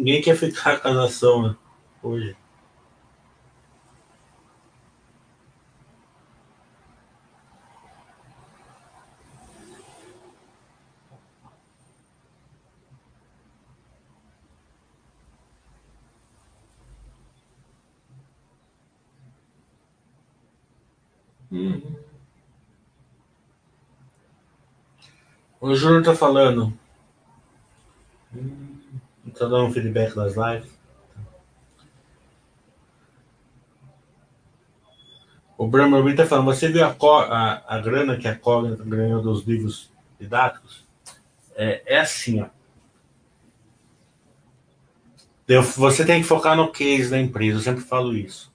[0.00, 1.56] Ninguém quer ficar com a nação né?
[2.02, 2.34] hoje.
[21.50, 21.96] Uhum.
[25.60, 26.72] O Júnior tá falando.
[29.40, 30.70] Estou dando um feedback das lives.
[35.56, 39.46] O Brahma está falando, você viu a, a, a, grana que a Cognita ganhou dos
[39.46, 40.86] livros didáticos?
[41.56, 42.48] É, é assim, ó.
[45.78, 48.52] Você tem que focar no case da empresa, eu sempre falo isso.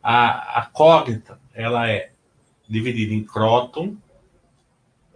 [0.00, 2.12] A, a Cognita, ela é
[2.68, 3.96] dividida em Croton,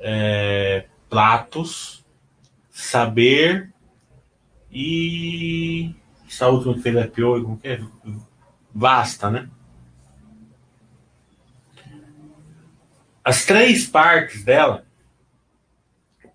[0.00, 2.04] é, Platos,
[2.78, 3.74] saber
[4.70, 5.92] e
[6.28, 7.80] essa última que fez a pior, como que é?
[8.72, 9.50] Vasta, né?
[13.24, 14.86] As três partes dela,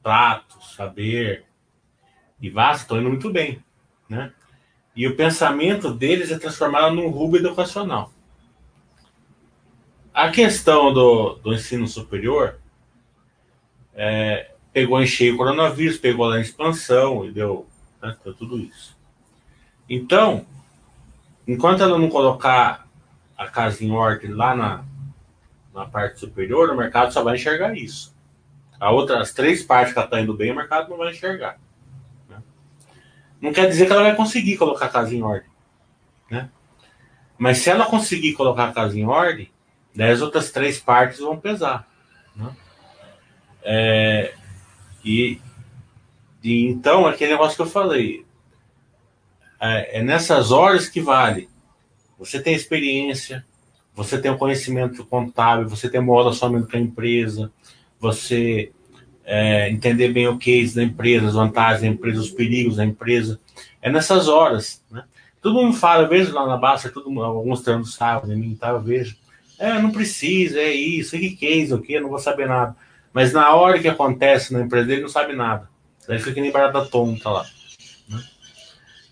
[0.03, 1.45] prato, saber
[2.41, 3.63] e vasta, estão indo muito bem,
[4.09, 4.33] né?
[4.93, 8.11] E o pensamento deles é transformá-la num rubo educacional.
[10.13, 12.59] A questão do, do ensino superior
[13.95, 17.67] é, pegou em cheio o coronavírus, pegou lá em expansão e deu,
[18.01, 18.97] né, deu tudo isso.
[19.88, 20.45] Então,
[21.47, 22.88] enquanto ela não colocar
[23.38, 24.84] a casa em ordem lá na,
[25.74, 28.13] na parte superior, o mercado só vai enxergar isso.
[28.80, 31.59] A outra, as três partes que ela está indo bem, o mercado não vai enxergar.
[32.28, 32.38] Né?
[33.39, 35.49] Não quer dizer que ela vai conseguir colocar a casa em ordem.
[36.30, 36.49] Né?
[37.38, 39.51] Mas se ela conseguir colocar a casa em ordem,
[39.95, 41.88] daí as outras três partes vão pesar.
[42.36, 42.55] Né?
[43.61, 44.34] É,
[45.04, 45.39] e,
[46.43, 48.26] e então, aquele negócio que eu falei,
[49.60, 51.49] é, é nessas horas que vale.
[52.18, 53.45] Você tem experiência,
[53.93, 57.51] você tem o conhecimento contábil, você tem um relacionamento com a empresa,
[57.99, 58.72] você
[59.26, 63.39] é, entender bem o case da empresa, as vantagens da empresa, os perigos da empresa.
[63.82, 65.04] É nessas horas, né?
[65.41, 68.56] Todo mundo fala, eu vejo lá na Basta, todo mundo, alguns treinos sábado em mim,
[68.56, 69.18] tá, eu vejo.
[69.60, 72.76] É, não precisa, é isso, que case, o que, não vou saber nada.
[73.14, 75.70] Mas na hora que acontece na empresa dele, não sabe nada.
[76.07, 77.45] Daí fica que nem barata tonta lá.
[78.09, 78.24] Né?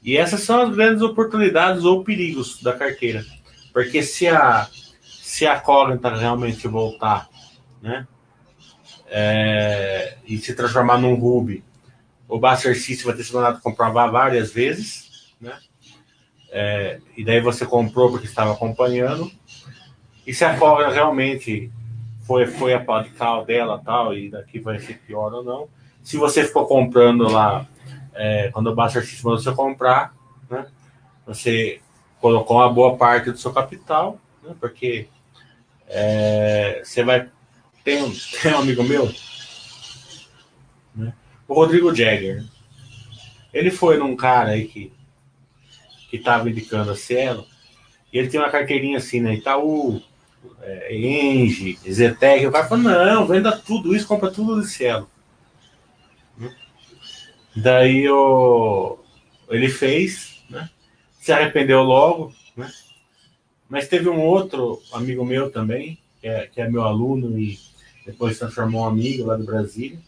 [0.04, 3.24] E essas são as grandes oportunidades ou perigos da carteira.
[3.72, 4.68] Porque se a,
[5.04, 7.30] se a cognita realmente voltar,
[7.82, 8.08] né?
[9.14, 11.64] É, e se transformar num Ruby,
[12.28, 15.58] o Buster System vai ter se mandado comprovar várias vezes, né?
[16.49, 19.32] É, e daí você comprou porque estava acompanhando.
[20.26, 21.72] E se a cognita realmente
[22.32, 25.67] foi, foi a pau dela tal, e daqui vai ser pior ou não.
[26.01, 27.67] Se você ficou comprando lá,
[28.13, 30.15] é, quando o Buster System mandou você comprar,
[30.49, 30.65] né?
[31.27, 31.82] Você
[32.21, 34.55] colocou uma boa parte do seu capital, né?
[34.59, 35.09] Porque
[35.88, 37.29] é, você vai
[37.84, 39.11] tem um, tem um amigo meu,
[40.95, 41.13] né?
[41.47, 42.45] o Rodrigo Jagger.
[43.53, 44.93] Ele foi num cara aí que,
[46.09, 47.45] que tava indicando a Cielo,
[48.13, 49.34] e ele tem uma carteirinha assim, né?
[49.34, 50.01] Itaú,
[50.62, 52.46] é, Engie, Zetec.
[52.46, 55.10] O cara falou: não, venda tudo isso, compra tudo de Cielo.
[57.56, 58.98] Daí o,
[59.50, 60.70] ele fez, né?
[61.20, 62.72] se arrependeu logo, né?
[63.70, 67.60] Mas teve um outro amigo meu também, que é, que é meu aluno e
[68.06, 70.00] depois se transformou um amigo lá do Brasília.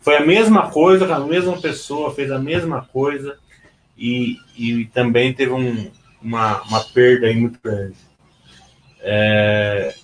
[0.00, 3.38] Foi a mesma coisa, a mesma pessoa fez a mesma coisa
[3.96, 7.96] e, e também teve um, uma, uma perda aí muito grande.
[9.02, 9.94] É...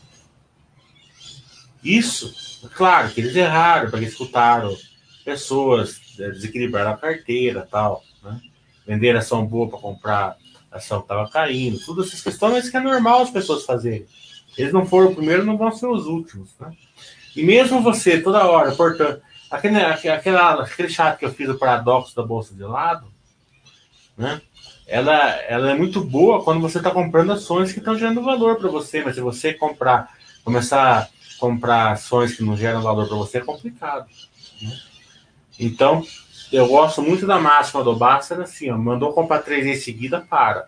[1.83, 4.77] Isso, claro que eles erraram, porque escutaram
[5.25, 8.41] pessoas, é, desequilibraram a carteira tal, né?
[8.87, 10.37] Venderam ação boa para comprar
[10.71, 14.07] ação que estava caindo, todas essas questões que é normal as pessoas fazerem.
[14.57, 16.73] Eles não foram o primeiro, não vão ser os últimos, né?
[17.37, 22.17] E mesmo você, toda hora, portanto, aquele, aquela, aquele chat que eu fiz do paradoxo
[22.17, 23.07] da bolsa de lado,
[24.17, 24.41] né?
[24.89, 28.69] Ela, ela é muito boa quando você está comprando ações que estão gerando valor para
[28.69, 30.13] você, mas se você comprar,
[30.43, 31.09] começar a
[31.39, 34.07] comprar ações que não geram valor para você, é complicado.
[34.63, 34.77] Né?
[35.61, 36.03] Então,
[36.51, 40.67] eu gosto muito da máxima do Basta, assim, ó, mandou comprar três em seguida, para.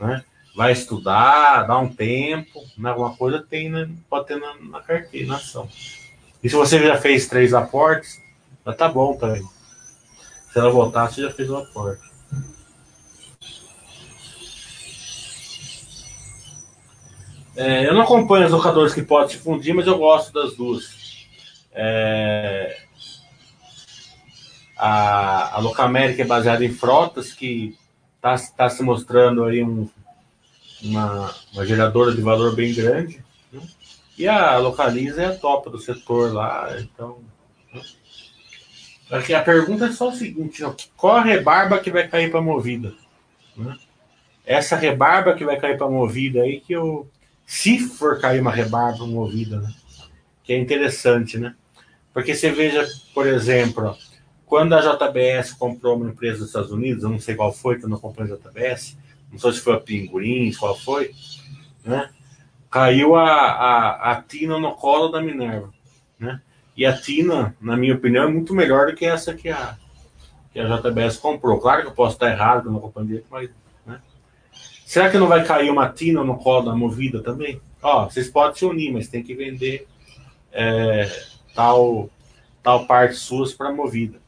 [0.00, 0.24] Né?
[0.54, 5.26] vai estudar, dá um tempo, né, alguma coisa tem, né, pode ter na, na carteira,
[5.26, 5.68] na ação.
[6.42, 8.20] E se você já fez três aportes,
[8.64, 9.42] já tá bom também.
[10.52, 12.02] Se ela voltar, você já fez o aporte.
[17.56, 21.26] É, eu não acompanho os locadores que podem se fundir, mas eu gosto das duas.
[21.72, 22.76] É,
[24.76, 27.76] a, a Locamérica é baseada em frotas, que
[28.16, 29.88] está tá se mostrando aí um,
[30.82, 33.24] uma, uma geradora de valor bem grande.
[33.52, 33.62] Né?
[34.18, 36.68] E a Localiza é a top do setor lá.
[36.78, 37.18] Então.
[37.72, 37.82] Né?
[39.10, 40.62] A pergunta é só o seguinte:
[40.96, 42.94] qual a rebarba que vai cair para movida?
[43.56, 43.76] Né?
[44.44, 47.08] Essa rebarba que vai cair para movida aí, que eu.
[47.46, 49.72] Se for cair uma rebarba movida, né?
[50.44, 51.54] que é interessante, né?
[52.12, 53.96] Porque você veja, por exemplo,
[54.46, 57.84] quando a JBS comprou uma empresa dos Estados Unidos, eu não sei qual foi, que
[57.84, 58.96] eu não a JBS,
[59.32, 61.12] não sei se foi a Pinguins, qual foi,
[61.84, 62.10] né?
[62.70, 65.72] Caiu a, a, a Tina no colo da Minerva,
[66.18, 66.40] né?
[66.76, 69.76] E a Tina, na minha opinião, é muito melhor do que essa que a,
[70.52, 71.58] que a JBS comprou.
[71.60, 73.50] Claro que eu posso estar errado, não acompanho mas.
[74.94, 75.02] Né?
[75.02, 77.60] Será que não vai cair uma Tina no colo da Movida também?
[77.82, 79.88] Ó, vocês podem se unir, mas tem que vender
[80.52, 81.10] é,
[81.52, 82.08] tal,
[82.62, 84.22] tal parte suas para Movida.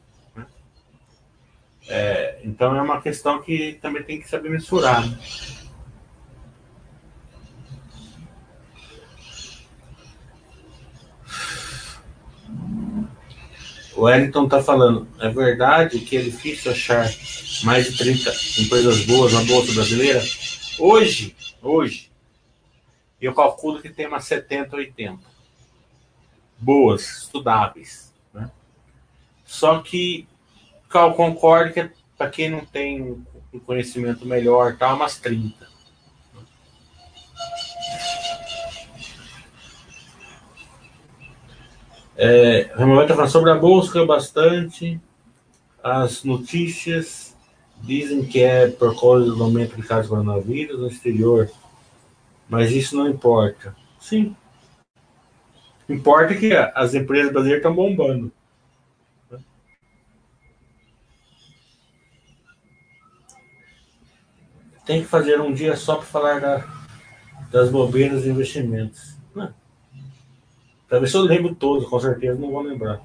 [1.87, 5.07] É, então é uma questão que também tem que saber mensurar.
[5.07, 5.17] Né?
[13.95, 17.09] O Wellington está falando, é verdade que é difícil achar
[17.63, 20.21] mais de 30 empresas boas na Bolsa Brasileira?
[20.79, 22.11] Hoje, hoje,
[23.19, 25.19] eu calculo que tem umas 70, 80.
[26.59, 28.13] Boas, estudáveis.
[28.31, 28.51] Né?
[29.43, 30.27] Só que
[30.87, 35.67] Cal, concordo que para quem não tem um conhecimento melhor, tá umas 30.
[42.15, 44.99] É, Remover está falando sobre a bolsa bastante.
[45.83, 47.26] As notícias
[47.81, 51.49] dizem que é por causa do aumento de casos de coronavírus no exterior,
[52.49, 53.75] mas isso não importa.
[53.99, 54.35] Sim.
[55.87, 58.31] Importa que as empresas brasileiras estão bombando.
[64.87, 66.65] tem que fazer um dia só para falar da,
[67.51, 69.17] das bobeiras e investimentos.
[69.35, 69.53] Não.
[70.87, 73.01] Talvez eu lembro todos, com certeza não vou lembrar.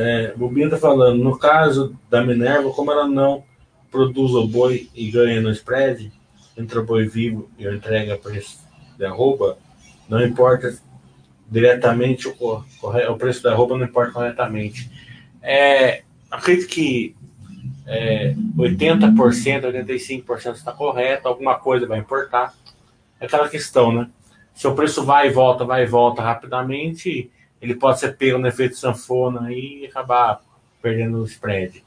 [0.00, 3.44] É, Bobinha está falando, no caso da Minerva, como ela não
[3.90, 6.10] produz o boi e ganha no spread,
[6.56, 8.60] entre o boi vivo e entrega a preço
[8.96, 9.58] de arroba,
[10.08, 10.74] não importa
[11.50, 14.90] diretamente o, o preço da arroba, não importa corretamente.
[15.42, 17.14] É, acredito que
[17.86, 22.54] é, 80%, 85% está correto, alguma coisa vai importar.
[23.20, 24.08] É aquela questão, né?
[24.54, 27.30] Se o preço vai e volta, vai e volta rapidamente,
[27.60, 30.40] ele pode ser pego no efeito sanfona e acabar
[30.80, 31.84] perdendo o spread,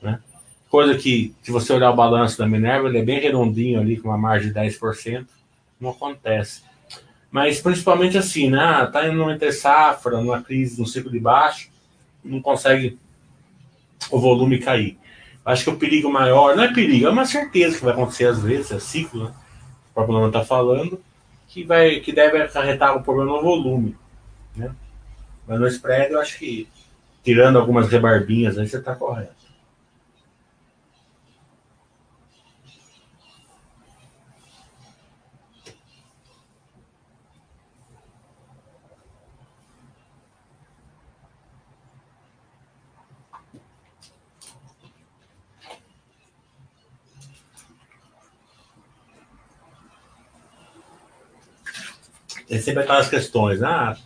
[0.00, 0.20] né?
[0.68, 4.08] Coisa que, se você olhar o balanço da Minerva, ele é bem redondinho ali, com
[4.08, 5.26] uma margem de 10%,
[5.80, 6.62] não acontece.
[7.30, 8.88] Mas principalmente assim, né?
[8.92, 11.70] Tá indo entre safra, numa crise, num ciclo de baixo,
[12.24, 12.98] não consegue
[14.10, 14.98] o volume cair.
[15.44, 18.42] Acho que o perigo maior, não é perigo, é uma certeza que vai acontecer às
[18.42, 19.34] vezes, é ciclo, né?
[19.90, 21.00] O próprio está falando,
[21.48, 23.96] que, vai, que deve acarretar um problema no volume.
[24.54, 24.70] Né?
[25.46, 26.68] Mas no spread, eu acho que,
[27.22, 29.34] tirando algumas rebarbinhas, aí você está correto.
[52.60, 53.96] Sempre aquelas questões, ah,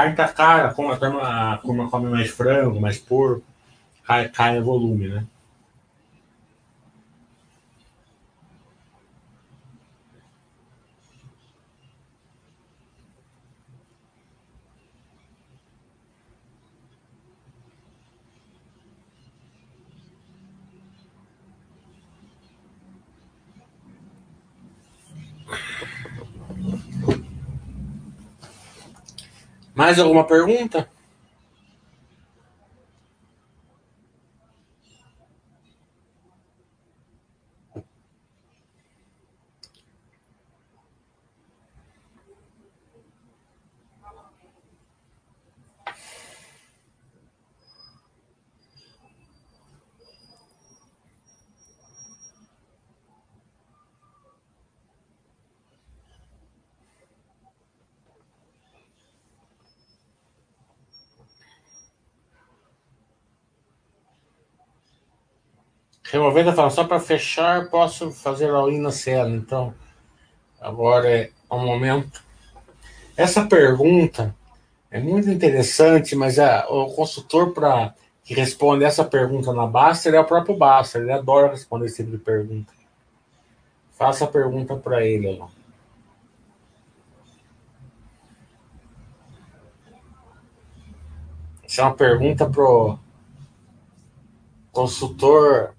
[0.00, 3.44] carne tá cara, como a a turma come mais frango, mais porco,
[4.04, 5.24] cai, cai o volume, né?
[29.74, 30.88] Mais alguma pergunta?
[66.12, 69.36] Removendo fala, só para fechar, posso fazer all-in na cena.
[69.36, 69.72] Então,
[70.60, 72.22] agora é o momento.
[73.16, 74.34] Essa pergunta
[74.90, 77.94] é muito interessante, mas a, o consultor para
[78.24, 81.02] que responde essa pergunta na Baster é o próprio Baster.
[81.02, 82.72] Ele adora responder esse tipo de pergunta.
[83.92, 85.48] Faça a pergunta para ele, lá.
[91.62, 92.98] Essa é uma pergunta pro
[94.72, 95.74] consultor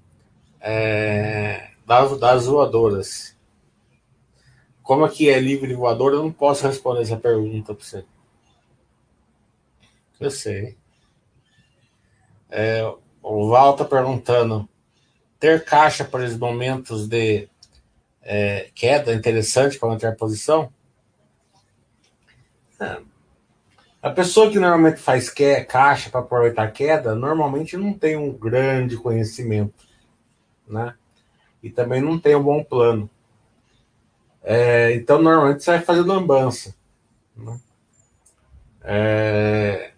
[0.62, 3.36] é, das, das voadoras.
[4.84, 8.06] Como aqui é livre voador, eu não posso responder essa pergunta para você.
[10.20, 10.78] Eu sei.
[12.50, 12.84] É,
[13.24, 14.70] o Val está perguntando:
[15.40, 17.50] ter caixa para os momentos de
[18.22, 20.72] é, queda interessante para manter a posição?
[22.80, 23.02] É.
[24.02, 28.34] A pessoa que normalmente faz que, caixa para aproveitar a queda, normalmente não tem um
[28.34, 29.91] grande conhecimento
[30.72, 30.96] né?
[31.62, 33.10] E também não tem um bom plano.
[34.44, 36.74] É, então, normalmente você vai fazer lambança.
[37.36, 37.60] Né?
[38.84, 39.92] É,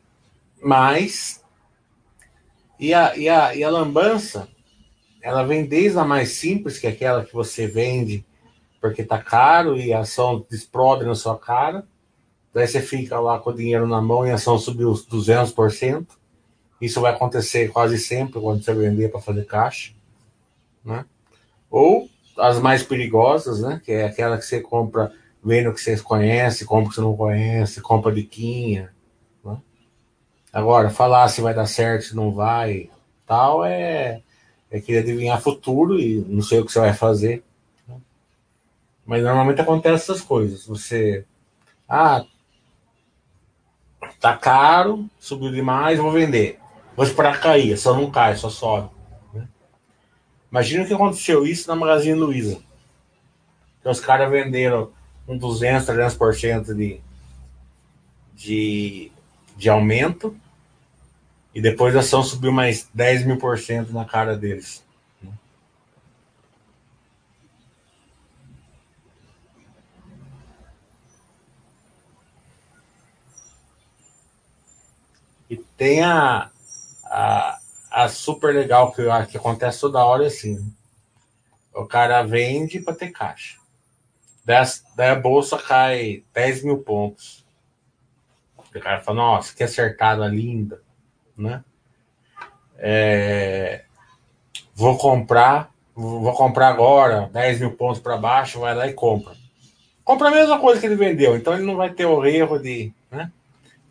[0.62, 1.42] mas,
[2.78, 4.50] e a, e, a, e a lambança,
[5.22, 8.26] ela vem desde a mais simples, que é aquela que você vende
[8.82, 11.88] porque tá caro e a ação explode na sua cara.
[12.54, 16.06] Daí você fica lá com o dinheiro na mão e a ação subiu os 200%.
[16.82, 19.94] Isso vai acontecer quase sempre quando você vender para fazer caixa
[20.84, 21.06] né?
[21.70, 23.82] Ou as mais perigosas, né?
[23.84, 25.12] Que é aquela que você compra
[25.44, 28.94] vendo que você conhece, compra que você não conhece, compra de quinha.
[29.44, 29.58] Né?
[30.52, 32.90] Agora, falar se vai dar certo, se não vai,
[33.26, 34.22] tal, é,
[34.72, 37.44] é querer adivinhar futuro e não sei o que você vai fazer.
[37.88, 37.98] Né?
[39.06, 40.66] Mas normalmente acontece essas coisas.
[40.66, 41.26] Você,
[41.90, 42.26] ah,
[44.22, 46.60] tá caro, subiu demais, vou vender.
[46.96, 48.90] Vou esperar cair, só não cai, só sobe.
[50.54, 52.62] Imagina que aconteceu isso na Magazine Luiza.
[53.82, 54.92] Que os caras venderam
[55.28, 57.02] um 200, 300% de,
[58.36, 59.12] de,
[59.58, 60.38] de aumento
[61.56, 64.86] e depois a ação subiu mais 10 mil por cento na cara deles.
[75.50, 76.52] E tem a,
[77.06, 77.60] a,
[77.94, 80.74] a super legal que, que acontece toda hora é assim.
[81.72, 83.60] O cara vende para ter caixa.
[84.44, 87.46] Daí a bolsa cai 10 mil pontos.
[88.58, 90.82] O cara fala, nossa, que acertada linda,
[91.38, 91.64] né?
[92.80, 93.86] É,
[94.74, 99.36] vou comprar, vou comprar agora, 10 mil pontos para baixo, vai lá e compra.
[100.04, 102.92] Compra a mesma coisa que ele vendeu, então ele não vai ter o erro de,
[103.12, 103.32] né?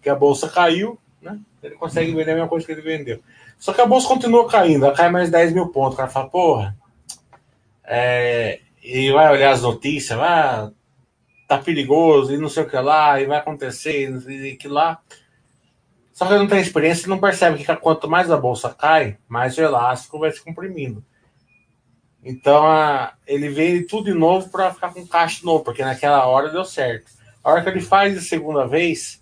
[0.02, 1.38] Que a bolsa caiu, né?
[1.62, 3.20] Ele consegue vender a mesma coisa que ele vendeu.
[3.58, 5.94] Só que a bolsa continua caindo, ela cai mais 10 mil pontos.
[5.94, 6.76] O cara fala, porra,
[7.84, 10.70] é, e vai olhar as notícias, vai,
[11.46, 15.00] tá perigoso, e não sei o que lá, e vai acontecer, e que lá.
[16.12, 19.16] Só que ele não tem experiência, ele não percebe que quanto mais a bolsa cai,
[19.28, 21.04] mais o elástico vai se comprimindo.
[22.24, 26.50] Então a, ele vende tudo de novo para ficar com caixa novo, porque naquela hora
[26.50, 27.10] deu certo.
[27.42, 29.21] A hora que ele faz a segunda vez,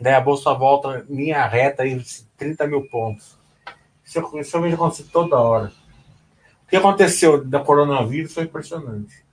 [0.00, 2.02] daí a bolsa volta linha reta em
[2.36, 3.38] 30 mil pontos.
[4.04, 5.72] Isso, isso eu acontecer toda hora.
[6.64, 9.24] O que aconteceu da coronavírus foi impressionante.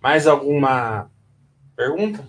[0.00, 1.08] Mais alguma
[1.76, 2.28] pergunta?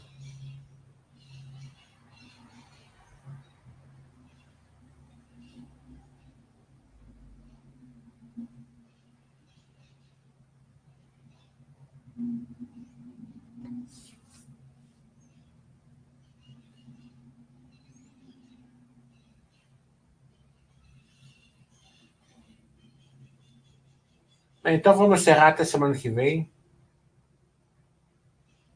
[24.66, 26.50] Então vamos encerrar até semana que vem.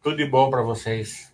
[0.03, 1.31] Tudo de bom para vocês.